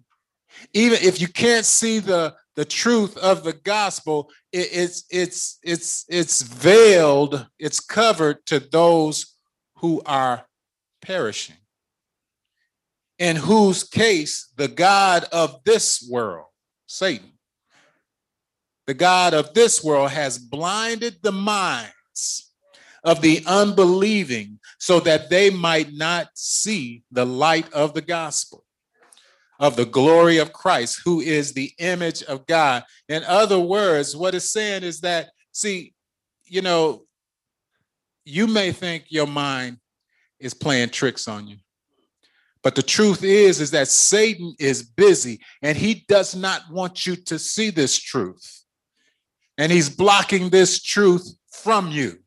Even 0.73 0.99
if 1.03 1.21
you 1.21 1.29
can't 1.29 1.65
see 1.65 2.01
the, 2.01 2.35
the 2.57 2.65
truth 2.65 3.17
of 3.17 3.45
the 3.45 3.53
gospel, 3.53 4.31
it, 4.53 4.69
it's 4.73 5.05
it's 5.11 5.59
it's 5.63 6.05
it's 6.09 6.43
veiled, 6.43 7.47
it's 7.59 7.81
covered 7.81 8.45
to 8.47 8.61
those 8.61 9.37
who 9.77 10.03
are 10.05 10.47
perishing. 11.01 11.57
In 13.19 13.37
whose 13.37 13.85
case 13.85 14.51
the 14.57 14.69
God 14.69 15.25
of 15.31 15.63
this 15.65 16.07
world, 16.11 16.47
Satan, 16.87 17.33
the 18.87 18.95
God 18.95 19.35
of 19.35 19.55
this 19.55 19.85
world 19.85 20.11
has 20.11 20.39
blinded 20.39 21.17
the 21.23 21.33
minds 21.33 22.51
of 23.05 23.21
the 23.21 23.43
unbelieving 23.47 24.59
so 24.79 25.01
that 25.01 25.31
they 25.31 25.51
might 25.51 25.93
not 25.93 26.29
see 26.35 27.03
the 27.11 27.25
light 27.25 27.71
of 27.73 27.95
the 27.95 28.03
gospel 28.03 28.60
of 29.61 29.77
the 29.77 29.85
glory 29.85 30.39
of 30.39 30.55
Christ, 30.55 31.03
who 31.05 31.21
is 31.21 31.53
the 31.53 31.71
image 31.79 32.23
of 32.25 32.47
God. 32.47 32.83
In 33.09 33.23
other 33.25 33.61
words, 33.61 34.17
what 34.17 34.35
it's 34.35 34.51
saying 34.51 34.83
is 34.83 35.01
that, 35.03 35.29
see, 35.53 35.93
you 36.47 36.63
know, 36.63 37.03
you 38.25 38.47
may 38.47 38.73
think 38.73 39.05
your 39.09 39.27
mind 39.27 39.77
is 40.41 40.55
playing 40.55 40.89
tricks 40.89 41.29
on 41.29 41.47
you. 41.47 41.59
But 42.63 42.75
the 42.75 42.83
truth 42.83 43.23
is, 43.23 43.61
is 43.61 43.71
that 43.73 43.89
Satan 43.89 44.55
is 44.59 44.83
busy 44.83 45.41
and 45.63 45.77
he 45.77 46.05
does 46.09 46.35
not 46.35 46.63
want 46.71 47.07
you 47.07 47.17
to 47.17 47.39
see 47.39 47.71
this 47.71 47.99
truth. 47.99 48.65
And 49.59 49.71
he's 49.71 49.91
blocking 49.91 50.49
this 50.49 50.83
truth 50.83 51.35
from 51.53 51.91
you. 51.91 52.19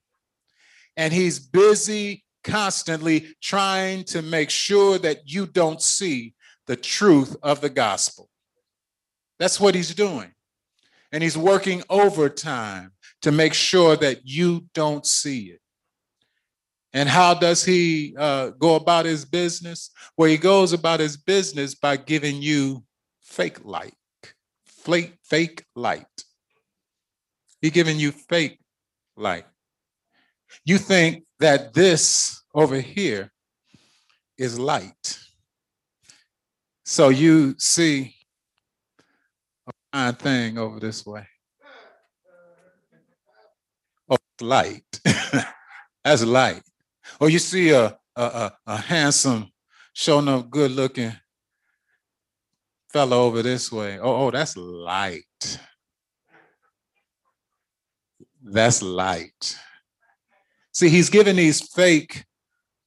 And 0.97 1.11
he's 1.11 1.39
busy 1.39 2.23
constantly 2.43 3.35
trying 3.41 4.03
to 4.03 4.21
make 4.21 4.51
sure 4.51 4.99
that 4.99 5.21
you 5.25 5.47
don't 5.47 5.81
see 5.81 6.35
the 6.67 6.75
truth 6.75 7.35
of 7.43 7.61
the 7.61 7.69
gospel. 7.69 8.29
That's 9.39 9.59
what 9.59 9.75
he's 9.75 9.93
doing. 9.93 10.31
And 11.11 11.21
he's 11.21 11.37
working 11.37 11.83
overtime 11.89 12.91
to 13.21 13.31
make 13.31 13.53
sure 13.53 13.95
that 13.97 14.25
you 14.25 14.65
don't 14.73 15.05
see 15.05 15.51
it. 15.51 15.59
And 16.93 17.09
how 17.09 17.33
does 17.33 17.65
he 17.65 18.15
uh, 18.17 18.49
go 18.51 18.75
about 18.75 19.05
his 19.05 19.25
business? 19.25 19.89
Well, 20.15 20.29
he 20.29 20.37
goes 20.37 20.73
about 20.73 20.99
his 20.99 21.17
business 21.17 21.73
by 21.73 21.97
giving 21.97 22.41
you 22.41 22.83
fake 23.21 23.65
light, 23.65 23.95
fake, 24.65 25.17
fake 25.23 25.65
light. 25.75 26.05
He's 27.61 27.71
giving 27.71 27.97
you 27.97 28.11
fake 28.11 28.59
light. 29.15 29.45
You 30.65 30.77
think 30.77 31.23
that 31.39 31.73
this 31.73 32.43
over 32.53 32.79
here 32.79 33.31
is 34.37 34.59
light. 34.59 35.19
So 36.93 37.09
you 37.09 37.55
see 37.57 38.13
a 39.65 39.71
fine 39.91 40.13
thing 40.13 40.57
over 40.59 40.79
this 40.79 41.03
way. 41.03 41.25
Oh, 44.07 44.17
light. 44.39 45.01
That's 46.03 46.23
light. 46.23 46.61
Or 47.19 47.31
you 47.31 47.39
see 47.39 47.71
a, 47.71 47.97
a, 48.15 48.21
a, 48.21 48.57
a 48.67 48.77
handsome, 48.77 49.49
showing 49.93 50.27
up 50.27 50.51
good 50.51 50.69
looking 50.69 51.13
fellow 52.91 53.23
over 53.23 53.41
this 53.41 53.71
way. 53.71 53.97
Oh, 53.97 54.27
oh, 54.27 54.29
that's 54.29 54.55
light. 54.55 55.59
That's 58.39 58.83
light. 58.83 59.57
See, 60.71 60.89
he's 60.89 61.09
giving 61.09 61.37
these 61.37 61.59
fake 61.59 62.23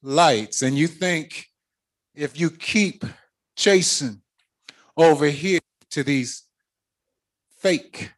lights, 0.01 0.63
and 0.63 0.79
you 0.79 0.87
think 0.87 1.47
if 2.15 2.39
you 2.39 2.51
keep 2.51 3.05
chasing 3.57 4.23
over 4.97 5.27
here 5.27 5.61
to 5.91 6.05
these 6.05 6.45
fake 7.59 8.13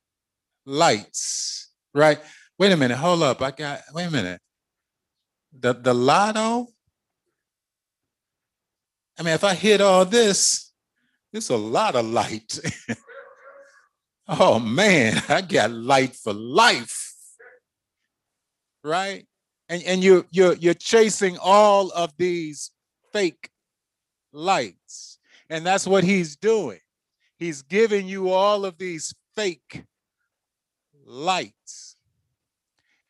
lights, 0.67 1.71
right? 1.95 2.19
Wait 2.59 2.73
a 2.73 2.77
minute, 2.77 2.97
hold 2.97 3.23
up. 3.23 3.41
I 3.41 3.53
got, 3.53 3.81
wait 3.95 4.07
a 4.07 4.11
minute 4.11 4.41
the 5.53 5.75
the 5.75 5.95
lotto. 5.95 6.69
I 9.19 9.23
mean, 9.23 9.35
if 9.35 9.45
I 9.45 9.55
hit 9.55 9.81
all 9.81 10.05
this, 10.05 10.73
it's 11.33 11.51
a 11.51 11.57
lot 11.57 11.97
of 11.97 12.07
light. 12.07 12.59
oh 14.29 14.59
man, 14.59 15.23
I 15.29 15.41
got 15.41 15.71
light 15.71 16.15
for 16.15 16.33
life. 16.33 17.15
Right? 18.85 19.27
And 19.69 19.83
and 19.83 20.03
you 20.03 20.27
you're 20.31 20.55
you're 20.55 20.75
chasing 20.75 21.37
all 21.41 21.91
of 21.91 22.13
these 22.17 22.71
fake 23.13 23.51
lights. 24.33 25.18
And 25.51 25.65
that's 25.65 25.87
what 25.87 26.05
he's 26.05 26.37
doing. 26.37 26.81
He's 27.39 27.63
giving 27.63 28.07
you 28.07 28.31
all 28.31 28.65
of 28.65 28.79
these 28.79 29.15
fake 29.37 29.85
lights, 31.07 31.97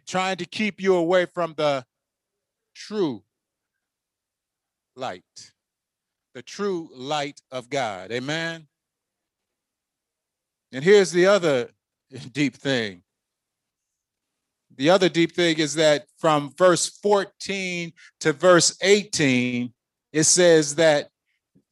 trying 0.06 0.36
to 0.36 0.44
keep 0.44 0.80
you 0.80 0.94
away 0.94 1.26
from 1.26 1.54
the 1.56 1.84
true 2.74 3.22
light, 4.94 5.52
the 6.34 6.42
true 6.42 6.90
light 6.94 7.40
of 7.50 7.70
God. 7.70 8.12
Amen. 8.12 8.68
And 10.72 10.84
here's 10.84 11.10
the 11.10 11.26
other 11.26 11.70
deep 12.32 12.54
thing. 12.54 13.02
The 14.76 14.90
other 14.90 15.08
deep 15.08 15.34
thing 15.34 15.58
is 15.58 15.74
that 15.74 16.06
from 16.18 16.52
verse 16.56 16.88
14 17.02 17.92
to 18.20 18.32
verse 18.32 18.76
18, 18.80 19.72
it 20.12 20.22
says 20.22 20.76
that 20.76 21.08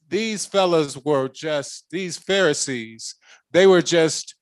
these 0.09 0.47
fellas 0.47 0.97
were 0.97 1.29
just, 1.29 1.87
these 1.91 2.17
Pharisees, 2.17 3.15
they 3.51 3.67
were 3.67 3.83
just, 3.83 4.35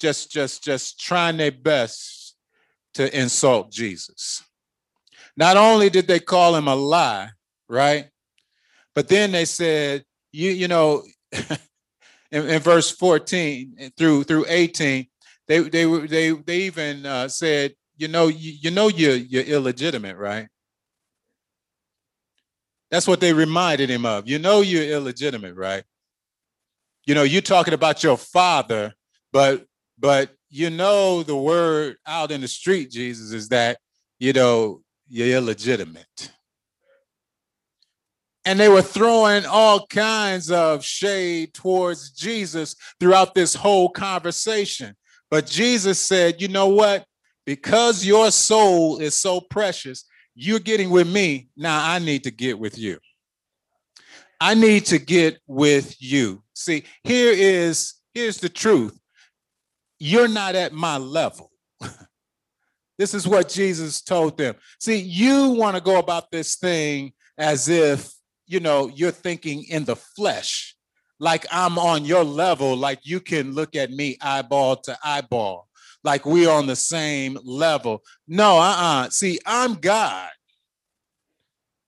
just, 0.00 0.30
just, 0.30 0.62
just 0.62 1.00
trying 1.00 1.36
their 1.36 1.52
best 1.52 2.36
to 2.94 3.18
insult 3.18 3.70
Jesus. 3.70 4.42
Not 5.36 5.56
only 5.56 5.90
did 5.90 6.06
they 6.06 6.20
call 6.20 6.56
him 6.56 6.68
a 6.68 6.74
lie, 6.74 7.30
right? 7.68 8.08
But 8.94 9.08
then 9.08 9.32
they 9.32 9.44
said, 9.44 10.04
you, 10.32 10.50
you 10.50 10.68
know, 10.68 11.04
in, 12.32 12.48
in, 12.48 12.60
verse 12.60 12.90
14 12.90 13.92
through 13.96 14.24
through 14.24 14.46
18, 14.48 15.06
they 15.46 15.60
they 15.60 15.86
were 15.86 16.06
they 16.06 16.32
they 16.32 16.58
even 16.62 17.06
uh, 17.06 17.28
said, 17.28 17.74
you 17.96 18.08
know, 18.08 18.26
you, 18.26 18.52
you 18.60 18.70
know 18.70 18.88
you're 18.88 19.14
you're 19.14 19.44
illegitimate, 19.44 20.16
right? 20.16 20.48
That's 22.90 23.06
what 23.06 23.20
they 23.20 23.32
reminded 23.32 23.90
him 23.90 24.06
of. 24.06 24.28
You 24.28 24.38
know 24.38 24.60
you're 24.60 24.84
illegitimate, 24.84 25.56
right? 25.56 25.84
You 27.06 27.14
know, 27.14 27.22
you're 27.22 27.42
talking 27.42 27.74
about 27.74 28.02
your 28.02 28.16
father, 28.16 28.94
but 29.32 29.66
but 29.98 30.30
you 30.50 30.70
know 30.70 31.22
the 31.22 31.36
word 31.36 31.96
out 32.06 32.30
in 32.30 32.40
the 32.40 32.48
street, 32.48 32.90
Jesus, 32.90 33.32
is 33.32 33.48
that 33.48 33.78
you 34.18 34.32
know 34.32 34.82
you're 35.08 35.38
illegitimate. 35.38 36.32
And 38.44 38.58
they 38.58 38.68
were 38.68 38.82
throwing 38.82 39.44
all 39.44 39.86
kinds 39.86 40.50
of 40.50 40.82
shade 40.82 41.52
towards 41.52 42.12
Jesus 42.12 42.74
throughout 42.98 43.34
this 43.34 43.54
whole 43.54 43.90
conversation. 43.90 44.96
But 45.30 45.46
Jesus 45.46 46.00
said, 46.00 46.40
You 46.40 46.48
know 46.48 46.68
what? 46.68 47.04
Because 47.44 48.04
your 48.04 48.30
soul 48.30 48.98
is 48.98 49.14
so 49.14 49.40
precious, 49.40 50.04
you're 50.40 50.60
getting 50.60 50.90
with 50.90 51.08
me. 51.08 51.48
Now 51.56 51.84
I 51.84 51.98
need 51.98 52.22
to 52.24 52.30
get 52.30 52.60
with 52.60 52.78
you. 52.78 52.98
I 54.40 54.54
need 54.54 54.86
to 54.86 55.00
get 55.00 55.38
with 55.48 56.00
you. 56.00 56.44
See, 56.54 56.84
here 57.02 57.32
is 57.32 57.94
here's 58.14 58.38
the 58.38 58.48
truth. 58.48 58.96
You're 59.98 60.28
not 60.28 60.54
at 60.54 60.72
my 60.72 60.96
level. 60.96 61.50
this 62.98 63.14
is 63.14 63.26
what 63.26 63.48
Jesus 63.48 64.00
told 64.00 64.38
them. 64.38 64.54
See, 64.78 64.98
you 64.98 65.50
want 65.50 65.76
to 65.76 65.82
go 65.82 65.98
about 65.98 66.30
this 66.30 66.54
thing 66.54 67.14
as 67.36 67.68
if, 67.68 68.12
you 68.46 68.60
know, 68.60 68.88
you're 68.94 69.10
thinking 69.10 69.64
in 69.64 69.84
the 69.84 69.96
flesh, 69.96 70.76
like 71.18 71.46
I'm 71.50 71.80
on 71.80 72.04
your 72.04 72.22
level, 72.22 72.76
like 72.76 73.00
you 73.02 73.18
can 73.18 73.54
look 73.54 73.74
at 73.74 73.90
me 73.90 74.16
eyeball 74.22 74.76
to 74.76 74.96
eyeball, 75.02 75.67
like 76.04 76.24
we're 76.24 76.50
on 76.50 76.66
the 76.66 76.76
same 76.76 77.38
level. 77.44 78.02
No, 78.26 78.58
uh-uh. 78.58 79.10
See, 79.10 79.38
I'm 79.44 79.74
God. 79.74 80.30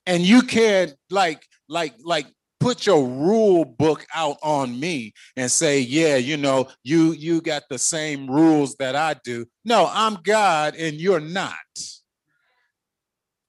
And 0.07 0.23
you 0.23 0.43
can't 0.43 0.95
like 1.11 1.47
like 1.69 1.95
like 2.05 2.27
put 2.61 2.85
your 2.85 3.07
rule 3.07 3.65
book 3.65 4.07
out 4.15 4.37
on 4.43 4.79
me 4.79 5.15
and 5.37 5.51
say 5.51 5.81
yeah 5.81 6.17
you 6.17 6.37
know 6.37 6.69
you 6.85 7.13
you 7.13 7.41
got 7.41 7.63
the 7.71 7.79
same 7.79 8.31
rules 8.31 8.77
that 8.77 8.95
i 8.95 9.15
do 9.25 9.47
no 9.65 9.89
i'm 9.91 10.19
god 10.25 10.75
and 10.77 10.97
you're 10.97 11.21
not 11.21 11.55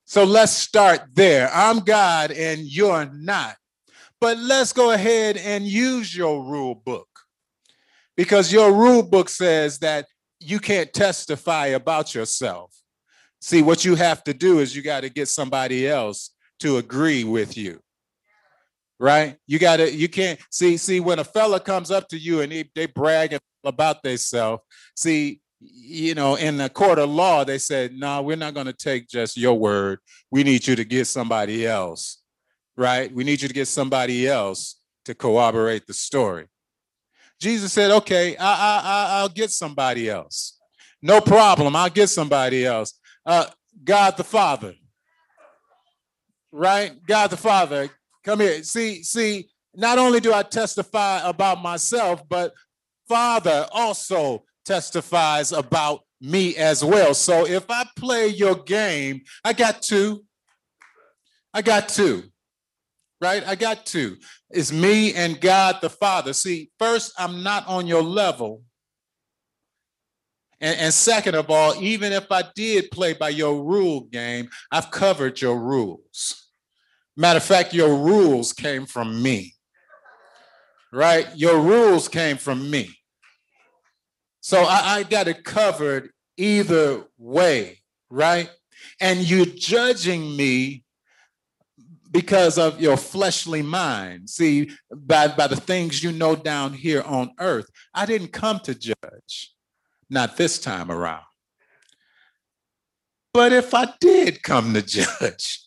so 0.05 0.23
let's 0.23 0.53
start 0.53 1.01
there 1.13 1.49
i'm 1.53 1.79
god 1.79 2.31
and 2.31 2.61
you're 2.61 3.05
not 3.13 3.55
but 4.21 4.37
let's 4.37 4.71
go 4.71 4.91
ahead 4.91 5.35
and 5.35 5.65
use 5.65 6.15
your 6.15 6.43
rule 6.43 6.75
book 6.75 7.07
because 8.15 8.53
your 8.53 8.71
rule 8.73 9.03
book 9.03 9.27
says 9.27 9.79
that 9.79 10.05
you 10.41 10.59
can't 10.59 10.91
testify 10.93 11.67
about 11.67 12.13
yourself 12.15 12.75
see 13.39 13.61
what 13.61 13.85
you 13.85 13.95
have 13.95 14.23
to 14.23 14.33
do 14.33 14.59
is 14.59 14.75
you 14.75 14.81
got 14.81 15.01
to 15.01 15.09
get 15.09 15.27
somebody 15.27 15.87
else 15.87 16.31
to 16.59 16.77
agree 16.77 17.23
with 17.23 17.57
you 17.57 17.79
right? 19.01 19.35
You 19.47 19.57
gotta, 19.57 19.91
you 19.91 20.07
can't 20.07 20.39
see, 20.51 20.77
see 20.77 20.99
when 20.99 21.17
a 21.17 21.23
fella 21.23 21.59
comes 21.59 21.89
up 21.89 22.07
to 22.09 22.17
you 22.17 22.41
and 22.41 22.51
they, 22.51 22.69
they 22.75 22.85
brag 22.85 23.35
about 23.63 24.03
themselves. 24.03 24.61
See, 24.95 25.41
you 25.59 26.13
know, 26.13 26.35
in 26.35 26.57
the 26.57 26.69
court 26.69 26.99
of 26.99 27.09
law, 27.09 27.43
they 27.43 27.57
said, 27.57 27.93
no, 27.93 28.07
nah, 28.07 28.21
we're 28.21 28.35
not 28.35 28.53
gonna 28.53 28.73
take 28.73 29.09
just 29.09 29.37
your 29.37 29.57
word. 29.57 29.99
We 30.29 30.43
need 30.43 30.67
you 30.67 30.75
to 30.75 30.85
get 30.85 31.07
somebody 31.07 31.65
else, 31.65 32.21
right? 32.77 33.11
We 33.11 33.23
need 33.23 33.41
you 33.41 33.47
to 33.47 33.53
get 33.53 33.67
somebody 33.67 34.27
else 34.27 34.79
to 35.05 35.15
corroborate 35.15 35.87
the 35.87 35.93
story. 35.95 36.45
Jesus 37.41 37.73
said, 37.73 37.91
okay, 37.91 38.37
I, 38.37 38.45
I, 38.45 38.81
I, 38.83 39.19
I'll 39.19 39.29
get 39.29 39.51
somebody 39.51 40.09
else. 40.09 40.59
No 41.01 41.19
problem. 41.19 41.75
I'll 41.75 41.89
get 41.89 42.07
somebody 42.07 42.65
else. 42.65 42.93
Uh, 43.25 43.47
God 43.83 44.15
the 44.15 44.23
Father, 44.23 44.75
right? 46.51 46.93
God 47.05 47.31
the 47.31 47.37
Father, 47.37 47.89
Come 48.23 48.39
here. 48.39 48.63
See, 48.63 49.03
see, 49.03 49.49
not 49.73 49.97
only 49.97 50.19
do 50.19 50.33
I 50.33 50.43
testify 50.43 51.27
about 51.27 51.61
myself, 51.61 52.27
but 52.29 52.53
Father 53.07 53.67
also 53.71 54.43
testifies 54.63 55.51
about 55.51 56.01
me 56.19 56.55
as 56.55 56.85
well. 56.85 57.13
So 57.13 57.47
if 57.47 57.65
I 57.69 57.85
play 57.95 58.27
your 58.27 58.55
game, 58.55 59.21
I 59.43 59.53
got 59.53 59.81
two. 59.81 60.23
I 61.53 61.61
got 61.61 61.89
two. 61.89 62.30
Right? 63.21 63.47
I 63.47 63.53
got 63.55 63.85
two. 63.85 64.17
It's 64.49 64.71
me 64.71 65.13
and 65.13 65.39
God 65.39 65.77
the 65.81 65.91
Father. 65.91 66.33
See, 66.33 66.71
first, 66.79 67.13
I'm 67.19 67.43
not 67.43 67.67
on 67.67 67.85
your 67.85 68.01
level. 68.01 68.63
And, 70.59 70.79
and 70.79 70.93
second 70.93 71.35
of 71.35 71.49
all, 71.49 71.75
even 71.81 72.13
if 72.13 72.31
I 72.31 72.43
did 72.55 72.89
play 72.91 73.13
by 73.13 73.29
your 73.29 73.63
rule 73.63 74.01
game, 74.01 74.49
I've 74.71 74.89
covered 74.89 75.39
your 75.39 75.59
rules. 75.59 76.49
Matter 77.15 77.37
of 77.37 77.43
fact, 77.43 77.73
your 77.73 77.95
rules 77.95 78.53
came 78.53 78.85
from 78.85 79.21
me, 79.21 79.53
right? 80.91 81.27
Your 81.35 81.59
rules 81.59 82.07
came 82.07 82.37
from 82.37 82.71
me. 82.71 82.95
So 84.39 84.63
I, 84.63 84.95
I 84.95 85.03
got 85.03 85.27
it 85.27 85.43
covered 85.43 86.09
either 86.37 87.03
way, 87.17 87.79
right? 88.09 88.49
And 88.99 89.19
you're 89.19 89.45
judging 89.45 90.35
me 90.35 90.83
because 92.11 92.57
of 92.57 92.81
your 92.81 92.97
fleshly 92.97 93.61
mind. 93.61 94.29
See, 94.29 94.71
by, 94.93 95.29
by 95.29 95.47
the 95.47 95.55
things 95.55 96.03
you 96.03 96.11
know 96.11 96.35
down 96.35 96.73
here 96.73 97.01
on 97.03 97.31
earth. 97.39 97.69
I 97.93 98.05
didn't 98.05 98.33
come 98.33 98.59
to 98.61 98.75
judge, 98.75 99.53
not 100.09 100.37
this 100.37 100.59
time 100.59 100.91
around. 100.91 101.23
But 103.33 103.53
if 103.53 103.73
I 103.73 103.93
did 104.01 104.43
come 104.43 104.73
to 104.73 104.81
judge, 104.81 105.61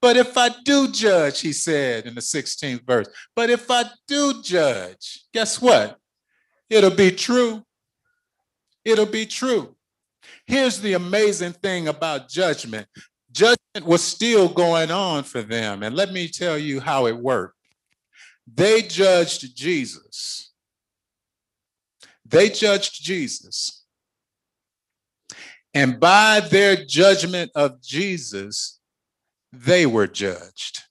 but 0.00 0.16
if 0.16 0.38
I 0.38 0.50
do 0.64 0.92
judge, 0.92 1.40
he 1.40 1.52
said 1.52 2.06
in 2.06 2.14
the 2.14 2.20
16th 2.20 2.86
verse, 2.86 3.08
but 3.34 3.50
if 3.50 3.68
I 3.68 3.84
do 4.06 4.40
judge, 4.40 5.24
guess 5.34 5.60
what? 5.60 5.98
It'll 6.70 6.90
be 6.90 7.10
true. 7.10 7.64
It'll 8.84 9.06
be 9.06 9.26
true. 9.26 9.74
Here's 10.46 10.80
the 10.80 10.92
amazing 10.92 11.54
thing 11.54 11.88
about 11.88 12.28
judgment 12.28 12.86
judgment 13.38 13.86
was 13.86 14.02
still 14.02 14.48
going 14.48 14.90
on 14.90 15.22
for 15.22 15.42
them. 15.42 15.82
And 15.82 15.94
let 15.94 16.12
me 16.12 16.28
tell 16.28 16.58
you 16.58 16.80
how 16.80 17.06
it 17.06 17.16
worked. 17.16 17.54
They 18.52 18.82
judged 18.82 19.56
Jesus. 19.56 20.52
They 22.24 22.48
judged 22.50 23.02
Jesus. 23.02 23.84
And 25.72 26.00
by 26.00 26.40
their 26.40 26.84
judgment 26.84 27.52
of 27.54 27.80
Jesus, 27.80 28.80
they 29.52 29.86
were 29.86 30.08
judged. 30.08 30.82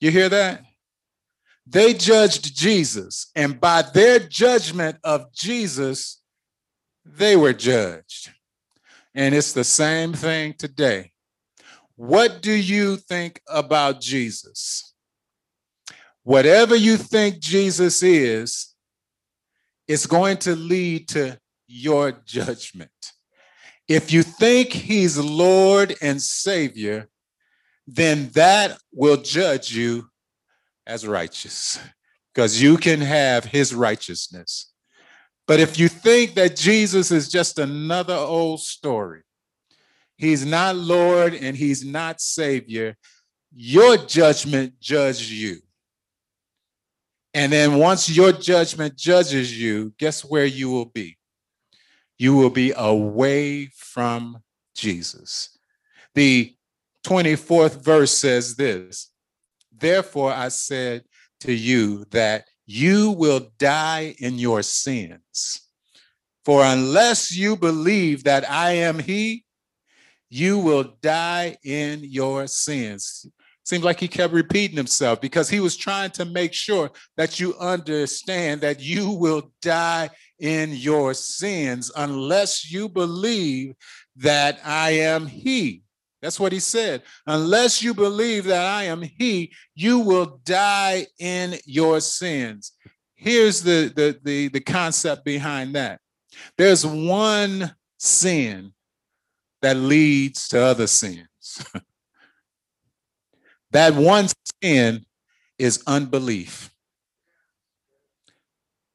You 0.00 0.10
hear 0.10 0.28
that? 0.28 0.64
They 1.64 1.94
judged 1.94 2.56
Jesus, 2.56 3.30
and 3.36 3.60
by 3.60 3.82
their 3.82 4.18
judgment 4.18 4.98
of 5.04 5.32
Jesus, 5.32 6.20
they 7.04 7.36
were 7.36 7.52
judged. 7.52 8.30
And 9.14 9.34
it's 9.34 9.52
the 9.52 9.64
same 9.64 10.12
thing 10.12 10.54
today. 10.54 11.12
What 11.96 12.42
do 12.42 12.52
you 12.52 12.96
think 12.96 13.40
about 13.46 14.00
Jesus? 14.00 14.94
Whatever 16.22 16.74
you 16.74 16.96
think 16.96 17.40
Jesus 17.40 18.02
is, 18.02 18.74
it's 19.86 20.06
going 20.06 20.38
to 20.38 20.56
lead 20.56 21.08
to 21.08 21.38
your 21.66 22.12
judgment. 22.24 22.90
If 23.88 24.12
you 24.12 24.22
think 24.22 24.72
he's 24.72 25.18
Lord 25.18 25.94
and 26.00 26.22
Savior, 26.22 27.08
then 27.86 28.30
that 28.34 28.78
will 28.92 29.16
judge 29.16 29.74
you 29.74 30.08
as 30.86 31.06
righteous 31.06 31.78
because 32.32 32.62
you 32.62 32.76
can 32.76 33.00
have 33.00 33.44
his 33.44 33.74
righteousness. 33.74 34.71
But 35.46 35.60
if 35.60 35.78
you 35.78 35.88
think 35.88 36.34
that 36.34 36.56
Jesus 36.56 37.10
is 37.10 37.28
just 37.28 37.58
another 37.58 38.14
old 38.14 38.60
story, 38.60 39.22
he's 40.16 40.46
not 40.46 40.76
Lord 40.76 41.34
and 41.34 41.56
he's 41.56 41.84
not 41.84 42.20
Savior, 42.20 42.96
your 43.52 43.96
judgment 43.96 44.80
judges 44.80 45.32
you. 45.32 45.58
And 47.34 47.52
then 47.52 47.78
once 47.78 48.08
your 48.08 48.32
judgment 48.32 48.96
judges 48.96 49.58
you, 49.58 49.92
guess 49.98 50.24
where 50.24 50.44
you 50.44 50.70
will 50.70 50.86
be? 50.86 51.16
you 52.22 52.36
will 52.36 52.50
be 52.50 52.72
away 52.76 53.66
from 53.74 54.40
Jesus. 54.76 55.58
The 56.14 56.54
24th 57.04 57.82
verse 57.82 58.16
says 58.16 58.54
this 58.54 59.10
Therefore, 59.76 60.32
I 60.32 60.46
said 60.48 61.02
to 61.40 61.52
you 61.52 62.04
that 62.12 62.48
you 62.66 63.12
will 63.12 63.50
die 63.58 64.14
in 64.18 64.38
your 64.38 64.62
sins. 64.62 65.68
For 66.44 66.64
unless 66.64 67.34
you 67.34 67.56
believe 67.56 68.24
that 68.24 68.48
I 68.50 68.72
am 68.72 68.98
He, 68.98 69.44
you 70.28 70.58
will 70.58 70.94
die 71.02 71.56
in 71.64 72.00
your 72.02 72.46
sins. 72.46 73.26
Seems 73.64 73.84
like 73.84 74.00
he 74.00 74.08
kept 74.08 74.32
repeating 74.32 74.76
himself 74.76 75.20
because 75.20 75.48
he 75.48 75.60
was 75.60 75.76
trying 75.76 76.10
to 76.12 76.24
make 76.24 76.52
sure 76.52 76.90
that 77.16 77.38
you 77.38 77.54
understand 77.58 78.60
that 78.62 78.80
you 78.80 79.10
will 79.10 79.52
die 79.60 80.10
in 80.40 80.70
your 80.72 81.14
sins 81.14 81.92
unless 81.94 82.72
you 82.72 82.88
believe 82.88 83.74
that 84.16 84.58
I 84.64 84.90
am 84.90 85.26
He. 85.26 85.82
That's 86.22 86.38
what 86.38 86.52
he 86.52 86.60
said. 86.60 87.02
Unless 87.26 87.82
you 87.82 87.92
believe 87.92 88.44
that 88.44 88.64
I 88.64 88.84
am 88.84 89.02
He, 89.02 89.52
you 89.74 89.98
will 89.98 90.40
die 90.44 91.08
in 91.18 91.56
your 91.66 92.00
sins. 92.00 92.72
Here's 93.16 93.62
the, 93.62 93.92
the, 93.94 94.18
the, 94.22 94.48
the 94.48 94.60
concept 94.60 95.24
behind 95.24 95.74
that 95.74 96.00
there's 96.56 96.86
one 96.86 97.74
sin 97.98 98.72
that 99.60 99.76
leads 99.76 100.48
to 100.48 100.60
other 100.60 100.86
sins. 100.86 101.64
that 103.72 103.94
one 103.94 104.28
sin 104.62 105.04
is 105.58 105.82
unbelief. 105.86 106.70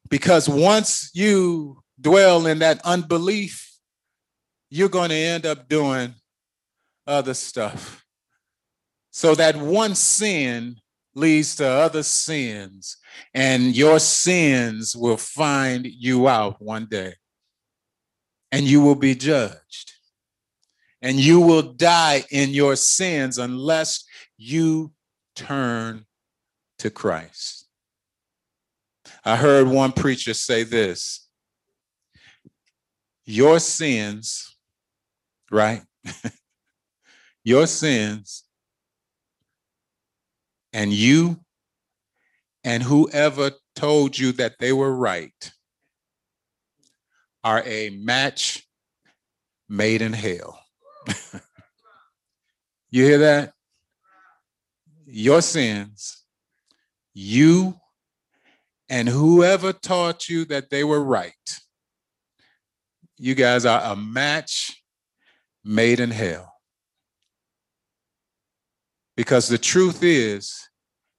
Because 0.08 0.48
once 0.48 1.10
you 1.14 1.82
dwell 2.00 2.46
in 2.46 2.58
that 2.60 2.80
unbelief, 2.84 3.78
you're 4.70 4.88
going 4.88 5.10
to 5.10 5.14
end 5.14 5.46
up 5.46 5.68
doing 5.68 6.14
other 7.08 7.34
stuff. 7.34 8.04
So 9.10 9.34
that 9.34 9.56
one 9.56 9.94
sin 9.96 10.76
leads 11.14 11.56
to 11.56 11.66
other 11.66 12.04
sins, 12.04 12.98
and 13.34 13.74
your 13.74 13.98
sins 13.98 14.94
will 14.94 15.16
find 15.16 15.86
you 15.86 16.28
out 16.28 16.62
one 16.62 16.86
day, 16.86 17.14
and 18.52 18.64
you 18.64 18.80
will 18.80 18.94
be 18.94 19.14
judged. 19.14 19.94
And 21.00 21.18
you 21.18 21.40
will 21.40 21.62
die 21.62 22.24
in 22.30 22.50
your 22.50 22.74
sins 22.74 23.38
unless 23.38 24.04
you 24.36 24.92
turn 25.36 26.06
to 26.78 26.90
Christ. 26.90 27.68
I 29.24 29.36
heard 29.36 29.68
one 29.68 29.92
preacher 29.92 30.34
say 30.34 30.64
this 30.64 31.28
Your 33.24 33.60
sins, 33.60 34.56
right? 35.50 35.82
your 37.44 37.66
sins 37.66 38.44
and 40.72 40.92
you 40.92 41.40
and 42.64 42.82
whoever 42.82 43.52
told 43.74 44.18
you 44.18 44.32
that 44.32 44.58
they 44.58 44.72
were 44.72 44.94
right 44.94 45.52
are 47.44 47.62
a 47.64 47.90
match 47.90 48.66
made 49.68 50.02
in 50.02 50.12
hell. 50.12 50.60
you 52.90 53.04
hear 53.04 53.18
that? 53.18 53.52
Your 55.06 55.40
sins, 55.40 56.24
you 57.14 57.78
and 58.88 59.08
whoever 59.08 59.72
taught 59.72 60.28
you 60.28 60.44
that 60.46 60.70
they 60.70 60.84
were 60.84 61.02
right, 61.02 61.60
you 63.18 63.34
guys 63.34 63.64
are 63.64 63.80
a 63.92 63.96
match 63.96 64.82
made 65.64 66.00
in 66.00 66.10
hell. 66.10 66.57
Because 69.18 69.48
the 69.48 69.58
truth 69.58 70.04
is, 70.04 70.68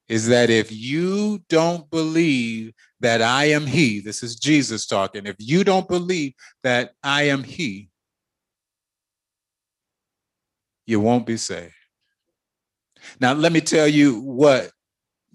is 0.08 0.28
that 0.28 0.50
if 0.50 0.72
you 0.72 1.44
don't 1.50 1.92
believe 1.92 2.72
that 3.02 3.22
I 3.22 3.50
am 3.50 3.68
He, 3.68 4.00
this 4.00 4.24
is 4.24 4.38
Jesus 4.38 4.88
talking, 4.88 5.26
if 5.26 5.36
you 5.38 5.66
don't 5.66 5.86
believe 5.86 6.32
that 6.64 6.94
I 7.04 7.24
am 7.24 7.44
He, 7.44 7.90
you 10.86 11.02
won't 11.02 11.26
be 11.26 11.36
saved. 11.36 11.74
Now, 13.20 13.34
let 13.34 13.52
me 13.52 13.60
tell 13.60 13.90
you 13.90 14.22
what 14.22 14.72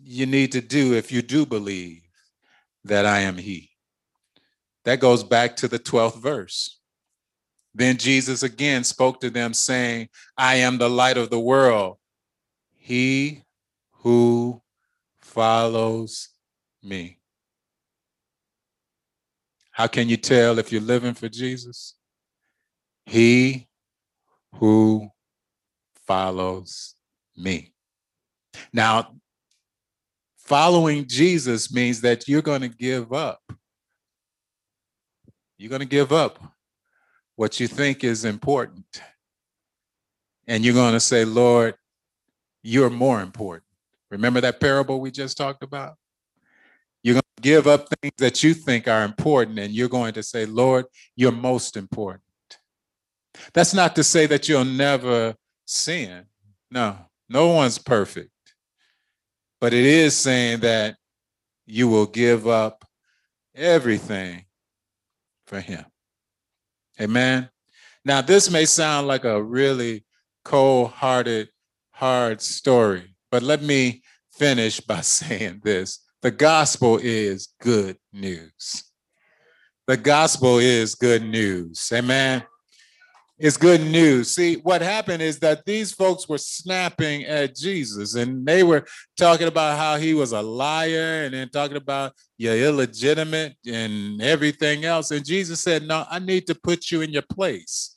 you 0.03 0.25
need 0.25 0.53
to 0.53 0.63
do 0.63 0.95
if 0.95 1.13
you 1.13 1.21
do 1.21 1.45
believe 1.45 2.01
that 2.85 3.05
I 3.05 3.21
am 3.21 3.37
He. 3.37 3.73
That 4.87 5.01
goes 5.01 5.23
back 5.23 5.57
to 5.57 5.69
the 5.69 5.79
12th 5.79 6.17
verse. 6.17 6.81
Then 7.75 7.99
Jesus 7.99 8.43
again 8.43 8.85
spoke 8.85 9.21
to 9.21 9.29
them, 9.29 9.53
saying, 9.53 10.09
I 10.39 10.55
am 10.55 10.79
the 10.79 10.89
light 10.89 11.19
of 11.19 11.29
the 11.29 11.39
world. 11.39 11.99
He 12.85 13.43
who 14.03 14.61
follows 15.17 16.29
me. 16.83 17.19
How 19.71 19.87
can 19.87 20.07
you 20.11 20.19
tell 20.19 20.59
if 20.59 20.71
you're 20.71 20.83
living 20.83 21.15
for 21.15 21.31
Jesus? 21.31 21.95
He 23.07 23.69
who 24.57 25.09
follows 26.07 26.95
me. 27.35 27.73
Now, 28.71 29.15
following 30.37 31.07
Jesus 31.09 31.73
means 31.73 32.03
that 32.03 32.29
you're 32.29 32.43
going 32.43 32.61
to 32.61 32.69
give 32.69 33.15
up. 33.15 33.41
You're 35.57 35.71
going 35.71 35.81
to 35.81 35.87
give 35.87 36.13
up 36.13 36.39
what 37.35 37.59
you 37.59 37.67
think 37.67 38.05
is 38.05 38.27
important. 38.27 39.01
And 40.47 40.63
you're 40.63 40.75
going 40.75 40.93
to 40.93 41.01
say, 41.01 41.25
Lord, 41.25 41.77
you're 42.65 42.91
more 42.91 43.21
important. 43.21 43.63
Remember 44.11 44.41
that 44.41 44.59
parable 44.59 45.01
we 45.01 45.11
just 45.11 45.37
talked 45.37 45.63
about? 45.63 45.95
You're 47.03 47.15
going 47.15 47.23
to 47.37 47.43
give 47.43 47.67
up 47.67 47.87
things 48.01 48.15
that 48.19 48.43
you 48.43 48.55
think 48.55 48.89
are 48.89 49.05
important, 49.05 49.59
and 49.59 49.73
you're 49.73 49.89
going 49.89 50.15
to 50.15 50.23
say, 50.23 50.47
Lord, 50.47 50.87
you're 51.15 51.31
most 51.31 51.77
important. 51.77 52.23
That's 53.53 53.75
not 53.75 53.95
to 53.97 54.03
say 54.03 54.27
that 54.27 54.49
you'll 54.49 54.65
never 54.65 55.35
sin. 55.67 56.25
No, 56.71 56.97
no 57.29 57.49
one's 57.49 57.79
perfect. 57.79 58.31
But 59.61 59.75
it 59.75 59.85
is 59.85 60.17
saying 60.17 60.61
that 60.61 60.97
you 61.67 61.89
will 61.89 62.07
give 62.07 62.49
up 62.49 62.85
everything 63.55 64.47
for 65.47 65.61
Him. 65.61 65.85
Amen. 66.99 67.51
Now, 68.05 68.23
this 68.23 68.51
may 68.51 68.65
sound 68.65 69.07
like 69.07 69.25
a 69.25 69.43
really 69.43 70.05
cold 70.45 70.93
hearted 70.93 71.49
hard 71.95 72.43
story. 72.43 73.15
But 73.31 73.43
let 73.43 73.63
me 73.63 74.03
finish 74.33 74.81
by 74.81 75.01
saying 75.03 75.63
this 75.65 76.01
the 76.23 76.31
gospel 76.31 76.99
is 77.03 77.49
good 77.61 77.97
news. 78.13 78.85
The 79.87 79.97
gospel 79.97 80.59
is 80.59 80.95
good 80.95 81.23
news. 81.23 81.91
Amen. 81.93 82.43
It's 83.37 83.57
good 83.57 83.81
news. 83.81 84.31
See, 84.31 84.55
what 84.55 84.81
happened 84.81 85.21
is 85.21 85.41
that 85.41 85.67
these 85.67 85.93
folks 85.93 86.29
were 86.29 86.39
snapping 86.39 87.25
at 87.25 87.55
Jesus 87.55 88.15
and 88.15 88.47
they 88.47 88.63
were 88.63 88.87
talking 89.19 89.49
about 89.49 89.77
how 89.77 89.97
he 89.97 90.15
was 90.15 90.33
a 90.33 90.41
liar 90.41 91.25
and 91.25 91.35
then 91.35 91.49
talking 91.51 91.77
about 91.77 92.13
you're 92.39 92.57
illegitimate 92.57 93.57
and 93.67 94.23
everything 94.23 94.85
else. 94.85 95.11
And 95.11 95.27
Jesus 95.27 95.61
said, 95.61 95.83
No, 95.83 96.07
I 96.09 96.21
need 96.21 96.47
to 96.47 96.55
put 96.55 96.91
you 96.91 97.03
in 97.03 97.11
your 97.11 97.25
place. 97.29 97.94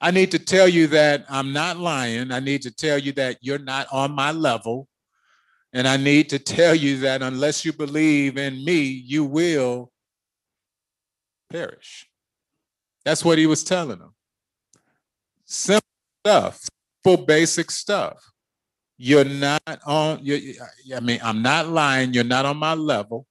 I 0.00 0.10
need 0.10 0.30
to 0.30 0.38
tell 0.38 0.68
you 0.68 0.86
that 0.88 1.24
I'm 1.28 1.52
not 1.52 1.78
lying. 1.78 2.30
I 2.30 2.40
need 2.40 2.62
to 2.62 2.70
tell 2.70 2.98
you 2.98 3.12
that 3.12 3.38
you're 3.40 3.58
not 3.58 3.86
on 3.92 4.12
my 4.12 4.32
level. 4.32 4.88
And 5.72 5.86
I 5.86 5.96
need 5.96 6.30
to 6.30 6.38
tell 6.38 6.74
you 6.74 6.98
that 7.00 7.20
unless 7.20 7.64
you 7.64 7.72
believe 7.72 8.38
in 8.38 8.64
me, 8.64 8.82
you 8.82 9.24
will 9.24 9.90
perish. 11.50 12.08
That's 13.04 13.24
what 13.24 13.38
he 13.38 13.46
was 13.46 13.64
telling 13.64 13.98
them. 13.98 14.14
Simple 15.44 15.88
stuff, 16.24 16.60
simple, 17.04 17.24
basic 17.24 17.70
stuff. 17.70 18.22
You're 18.96 19.24
not 19.24 19.62
on, 19.86 20.20
you 20.22 20.54
I 20.94 21.00
mean, 21.00 21.20
I'm 21.22 21.42
not 21.42 21.68
lying. 21.68 22.12
You're 22.12 22.24
not 22.24 22.44
on 22.44 22.56
my 22.56 22.74
level. 22.74 23.26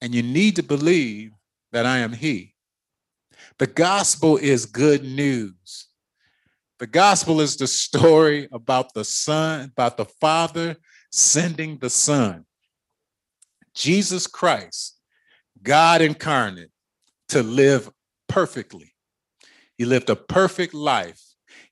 And 0.00 0.14
you 0.14 0.22
need 0.22 0.56
to 0.56 0.62
believe 0.62 1.32
that 1.72 1.86
I 1.86 1.98
am 1.98 2.12
he. 2.12 2.54
The 3.60 3.66
gospel 3.66 4.38
is 4.38 4.64
good 4.64 5.04
news. 5.04 5.88
The 6.78 6.86
gospel 6.86 7.42
is 7.42 7.58
the 7.58 7.66
story 7.66 8.48
about 8.52 8.94
the 8.94 9.04
Son, 9.04 9.70
about 9.76 9.98
the 9.98 10.06
Father 10.06 10.76
sending 11.12 11.76
the 11.76 11.90
Son, 11.90 12.46
Jesus 13.74 14.26
Christ, 14.26 14.96
God 15.62 16.00
incarnate, 16.00 16.70
to 17.28 17.42
live 17.42 17.90
perfectly. 18.30 18.94
He 19.76 19.84
lived 19.84 20.08
a 20.08 20.16
perfect 20.16 20.72
life. 20.72 21.20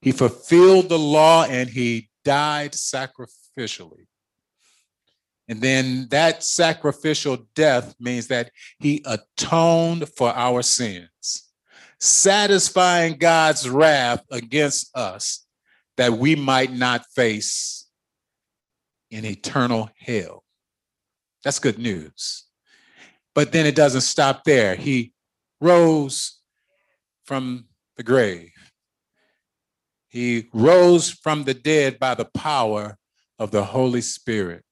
He 0.02 0.12
fulfilled 0.12 0.90
the 0.90 0.98
law 0.98 1.44
and 1.44 1.70
he 1.70 2.10
died 2.22 2.72
sacrificially. 2.72 4.08
And 5.48 5.62
then 5.62 6.08
that 6.10 6.44
sacrificial 6.44 7.46
death 7.54 7.94
means 7.98 8.26
that 8.26 8.50
he 8.78 9.02
atoned 9.06 10.10
for 10.10 10.28
our 10.36 10.60
sins 10.60 11.08
satisfying 12.00 13.16
God's 13.16 13.68
wrath 13.68 14.24
against 14.30 14.96
us 14.96 15.46
that 15.96 16.12
we 16.12 16.36
might 16.36 16.72
not 16.72 17.06
face 17.14 17.86
an 19.10 19.24
eternal 19.24 19.90
hell. 19.98 20.44
That's 21.44 21.58
good 21.58 21.78
news. 21.78 22.44
But 23.34 23.52
then 23.52 23.66
it 23.66 23.74
doesn't 23.74 24.02
stop 24.02 24.44
there. 24.44 24.74
He 24.74 25.12
rose 25.60 26.38
from 27.24 27.66
the 27.96 28.02
grave. 28.02 28.52
He 30.08 30.48
rose 30.52 31.10
from 31.10 31.44
the 31.44 31.54
dead 31.54 31.98
by 31.98 32.14
the 32.14 32.24
power 32.24 32.96
of 33.38 33.50
the 33.50 33.64
Holy 33.64 34.00
Spirit. 34.00 34.64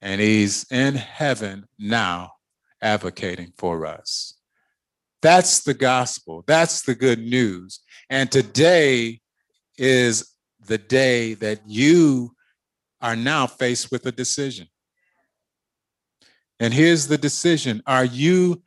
And 0.00 0.20
he's 0.20 0.70
in 0.70 0.94
heaven 0.94 1.66
now 1.78 2.32
advocating 2.80 3.52
for 3.56 3.86
us. 3.86 4.35
That's 5.22 5.62
the 5.62 5.74
gospel. 5.74 6.44
That's 6.46 6.82
the 6.82 6.94
good 6.94 7.18
news. 7.18 7.80
And 8.10 8.30
today 8.30 9.20
is 9.78 10.32
the 10.66 10.78
day 10.78 11.34
that 11.34 11.60
you 11.66 12.32
are 13.00 13.16
now 13.16 13.46
faced 13.46 13.90
with 13.90 14.06
a 14.06 14.12
decision. 14.12 14.68
And 16.60 16.72
here's 16.72 17.06
the 17.06 17.18
decision 17.18 17.82
Are 17.86 18.04
you 18.04 18.62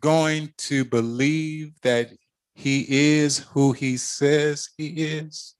going 0.00 0.52
to 0.58 0.84
believe 0.84 1.72
that 1.82 2.10
he 2.54 2.86
is 2.88 3.38
who 3.38 3.72
he 3.72 3.96
says 3.96 4.68
he 4.76 4.88
is? 4.88 5.54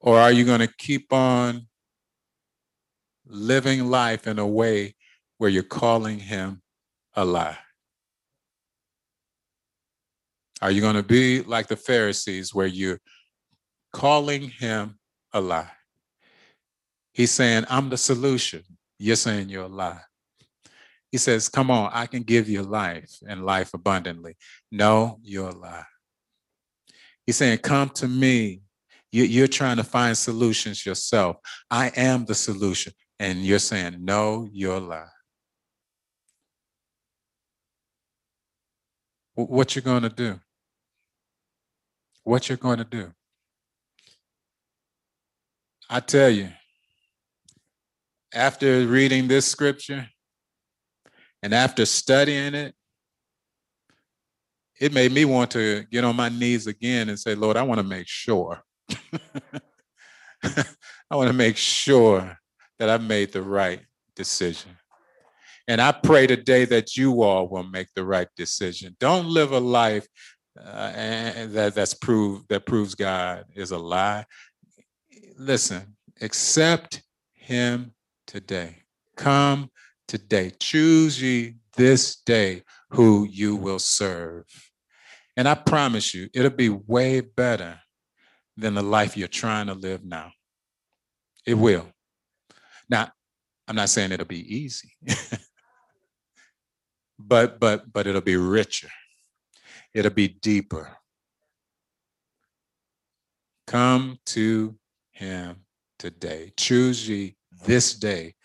Or 0.00 0.18
are 0.18 0.30
you 0.30 0.44
going 0.44 0.60
to 0.60 0.72
keep 0.78 1.12
on 1.12 1.66
living 3.26 3.90
life 3.90 4.26
in 4.26 4.38
a 4.38 4.46
way 4.46 4.94
where 5.38 5.50
you're 5.50 5.62
calling 5.62 6.18
him 6.18 6.62
a 7.14 7.24
lie? 7.24 7.58
Are 10.60 10.70
you 10.70 10.80
going 10.80 10.96
to 10.96 11.02
be 11.02 11.42
like 11.42 11.68
the 11.68 11.76
Pharisees 11.76 12.52
where 12.52 12.66
you're 12.66 13.00
calling 13.92 14.50
him 14.50 14.98
a 15.32 15.40
lie? 15.40 15.70
He's 17.12 17.30
saying, 17.30 17.64
I'm 17.68 17.88
the 17.90 17.96
solution. 17.96 18.62
You're 18.98 19.16
saying 19.16 19.48
you're 19.48 19.64
a 19.64 19.68
lie. 19.68 20.00
He 21.10 21.18
says, 21.18 21.48
Come 21.48 21.70
on, 21.70 21.90
I 21.92 22.06
can 22.06 22.22
give 22.22 22.48
you 22.48 22.62
life 22.62 23.10
and 23.26 23.44
life 23.44 23.72
abundantly. 23.72 24.36
No, 24.70 25.18
you're 25.22 25.48
a 25.48 25.54
lie. 25.54 25.84
He's 27.26 27.36
saying, 27.36 27.58
Come 27.58 27.90
to 27.90 28.08
me. 28.08 28.62
You're 29.10 29.48
trying 29.48 29.78
to 29.78 29.84
find 29.84 30.18
solutions 30.18 30.84
yourself. 30.84 31.36
I 31.70 31.88
am 31.96 32.26
the 32.26 32.34
solution. 32.34 32.92
And 33.18 33.44
you're 33.44 33.58
saying, 33.58 33.96
No, 34.00 34.48
you're 34.52 34.76
a 34.76 34.80
lie. 34.80 35.06
What 39.34 39.74
you're 39.74 39.82
going 39.82 40.02
to 40.02 40.08
do? 40.08 40.40
What 42.28 42.46
you're 42.50 42.58
going 42.58 42.76
to 42.76 42.84
do? 42.84 43.10
I 45.88 46.00
tell 46.00 46.28
you, 46.28 46.50
after 48.34 48.86
reading 48.86 49.28
this 49.28 49.48
scripture 49.48 50.06
and 51.42 51.54
after 51.54 51.86
studying 51.86 52.54
it, 52.54 52.74
it 54.78 54.92
made 54.92 55.12
me 55.12 55.24
want 55.24 55.52
to 55.52 55.86
get 55.90 56.04
on 56.04 56.16
my 56.16 56.28
knees 56.28 56.66
again 56.66 57.08
and 57.08 57.18
say, 57.18 57.34
Lord, 57.34 57.56
I 57.56 57.62
want 57.62 57.78
to 57.78 57.86
make 57.86 58.06
sure. 58.06 58.60
I 60.44 61.16
want 61.16 61.28
to 61.28 61.32
make 61.32 61.56
sure 61.56 62.36
that 62.78 62.90
I 62.90 62.98
made 62.98 63.32
the 63.32 63.40
right 63.40 63.80
decision. 64.14 64.72
And 65.66 65.80
I 65.80 65.92
pray 65.92 66.26
today 66.26 66.66
that 66.66 66.94
you 66.94 67.22
all 67.22 67.48
will 67.48 67.64
make 67.64 67.88
the 67.94 68.04
right 68.04 68.28
decision. 68.36 68.96
Don't 69.00 69.28
live 69.28 69.52
a 69.52 69.60
life 69.60 70.06
uh, 70.66 70.92
and 70.94 71.52
that 71.52 71.74
that's 71.74 71.94
proved 71.94 72.48
that 72.48 72.66
proves 72.66 72.94
God 72.94 73.44
is 73.54 73.70
a 73.70 73.78
lie. 73.78 74.24
Listen, 75.36 75.96
accept 76.20 77.02
Him 77.34 77.92
today. 78.26 78.82
Come 79.16 79.70
today. 80.06 80.52
Choose 80.58 81.20
ye 81.20 81.54
this 81.76 82.16
day 82.16 82.62
who 82.90 83.26
you 83.30 83.56
will 83.56 83.78
serve. 83.78 84.44
And 85.36 85.48
I 85.48 85.54
promise 85.54 86.14
you, 86.14 86.28
it'll 86.34 86.50
be 86.50 86.68
way 86.68 87.20
better 87.20 87.78
than 88.56 88.74
the 88.74 88.82
life 88.82 89.16
you're 89.16 89.28
trying 89.28 89.68
to 89.68 89.74
live 89.74 90.04
now. 90.04 90.32
It 91.46 91.54
will. 91.54 91.86
Now, 92.90 93.12
I'm 93.68 93.76
not 93.76 93.88
saying 93.90 94.12
it'll 94.12 94.26
be 94.26 94.56
easy. 94.56 94.90
but 97.18 97.60
but 97.60 97.92
but 97.92 98.06
it'll 98.06 98.20
be 98.20 98.36
richer. 98.36 98.90
It'll 99.98 100.12
be 100.12 100.28
deeper. 100.28 100.96
Come 103.66 104.20
to 104.26 104.76
him 105.10 105.56
today. 105.98 106.52
Choose 106.56 107.08
ye 107.08 107.34
this 107.66 107.94
day 107.94 108.36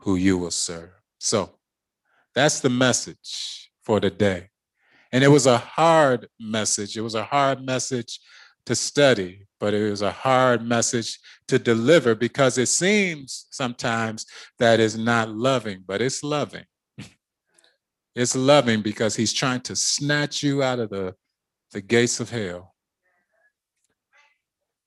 who 0.00 0.16
you 0.16 0.36
will 0.36 0.50
serve. 0.50 0.90
So 1.20 1.60
that's 2.34 2.58
the 2.58 2.70
message 2.70 3.70
for 3.84 4.00
today. 4.00 4.48
And 5.12 5.22
it 5.22 5.28
was 5.28 5.46
a 5.46 5.58
hard 5.58 6.26
message. 6.40 6.96
It 6.96 7.02
was 7.02 7.14
a 7.14 7.22
hard 7.22 7.64
message 7.64 8.18
to 8.64 8.74
study, 8.74 9.46
but 9.60 9.74
it 9.74 9.88
was 9.88 10.02
a 10.02 10.10
hard 10.10 10.60
message 10.66 11.20
to 11.46 11.60
deliver 11.60 12.16
because 12.16 12.58
it 12.58 12.66
seems 12.66 13.46
sometimes 13.52 14.26
that 14.58 14.80
is 14.80 14.98
not 14.98 15.28
loving, 15.28 15.84
but 15.86 16.02
it's 16.02 16.24
loving. 16.24 16.64
It's 18.16 18.34
loving 18.34 18.80
because 18.80 19.14
he's 19.14 19.34
trying 19.34 19.60
to 19.60 19.76
snatch 19.76 20.42
you 20.42 20.62
out 20.62 20.78
of 20.78 20.88
the, 20.88 21.14
the 21.72 21.82
gates 21.82 22.18
of 22.18 22.30
hell. 22.30 22.74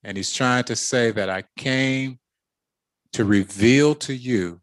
And 0.02 0.16
he's 0.16 0.32
trying 0.32 0.64
to 0.64 0.74
say 0.74 1.12
that 1.12 1.30
I 1.30 1.44
came 1.56 2.18
to 3.12 3.24
reveal 3.24 3.94
to 3.94 4.12
you 4.12 4.60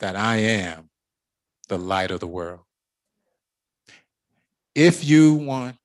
that 0.00 0.14
I 0.14 0.36
am 0.36 0.90
the 1.68 1.78
light 1.78 2.10
of 2.10 2.20
the 2.20 2.26
world. 2.26 2.60
If 4.74 5.02
you 5.02 5.32
want 5.32 5.78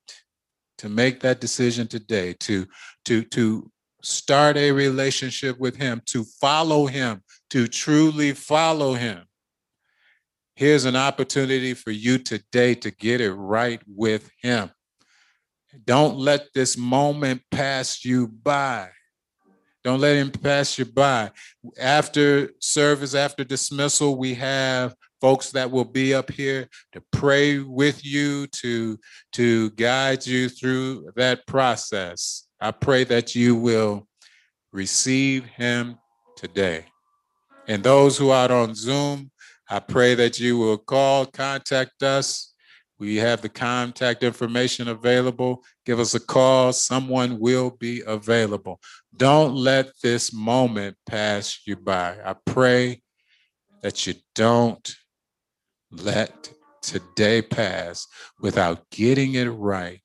to 0.80 0.90
make 0.90 1.22
that 1.22 1.40
decision 1.40 1.88
today, 1.88 2.34
to, 2.42 2.68
to, 3.06 3.24
to 3.24 3.72
start 4.04 4.58
a 4.58 4.74
relationship 4.74 5.58
with 5.60 5.78
Him, 5.78 6.02
to 6.08 6.26
follow 6.42 6.88
Him, 6.88 7.24
to 7.52 7.70
truly 7.70 8.34
follow 8.34 8.96
Him, 8.96 9.24
here's 10.56 10.86
an 10.86 10.96
opportunity 10.96 11.74
for 11.74 11.92
you 11.92 12.18
today 12.18 12.76
to 12.76 12.92
get 12.92 13.22
it 13.22 13.34
right 13.34 13.82
with 13.88 14.30
Him. 14.42 14.72
Don't 15.86 16.18
let 16.18 16.48
this 16.54 16.78
moment 16.78 17.42
pass 17.50 18.04
you 18.04 18.28
by. 18.28 18.90
Don't 19.84 20.00
let 20.00 20.16
him 20.16 20.30
pass 20.30 20.78
you 20.78 20.86
by. 20.86 21.32
After 21.80 22.52
service, 22.60 23.16
after 23.16 23.44
dismissal, 23.44 24.16
we 24.16 24.36
have 24.36 24.94
folks 25.20 25.52
that 25.52 25.72
will 25.72 25.86
be 25.86 26.14
up 26.14 26.32
here 26.32 26.68
to 26.92 27.02
pray 27.12 27.60
with 27.60 28.06
you, 28.06 28.48
to, 28.48 29.00
to 29.34 29.72
guide 29.72 30.26
you 30.26 30.50
through 30.50 31.12
that 31.16 31.48
process. 31.48 32.48
I 32.60 32.72
pray 32.72 33.06
that 33.06 33.34
you 33.34 33.56
will 33.56 34.08
receive 34.72 35.46
him 35.46 35.98
today. 36.36 36.86
And 37.68 37.84
those 37.84 38.18
who 38.18 38.30
are 38.30 38.52
on 38.52 38.76
Zoom, 38.76 39.31
I 39.72 39.80
pray 39.80 40.14
that 40.16 40.40
you 40.40 40.58
will 40.58 40.78
call, 40.78 41.26
contact 41.26 42.04
us, 42.04 42.52
we 43.02 43.16
have 43.16 43.42
the 43.42 43.50
contact 43.50 44.22
information 44.22 44.88
available. 44.88 45.64
Give 45.88 46.00
us 46.00 46.14
a 46.14 46.20
call. 46.20 46.72
Someone 46.72 47.40
will 47.40 47.72
be 47.72 48.04
available. 48.06 48.80
Don't 49.18 49.56
let 49.56 49.90
this 50.04 50.32
moment 50.32 50.98
pass 51.08 51.62
you 51.66 51.78
by. 51.78 52.18
I 52.24 52.36
pray 52.46 53.02
that 53.82 54.06
you 54.06 54.14
don't 54.36 54.96
let 55.90 56.54
today 56.84 57.42
pass 57.42 58.06
without 58.40 58.88
getting 58.92 59.34
it 59.34 59.50
right 59.50 60.02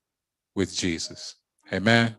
with 0.54 0.74
Jesus. 0.74 1.34
Amen. 1.70 2.16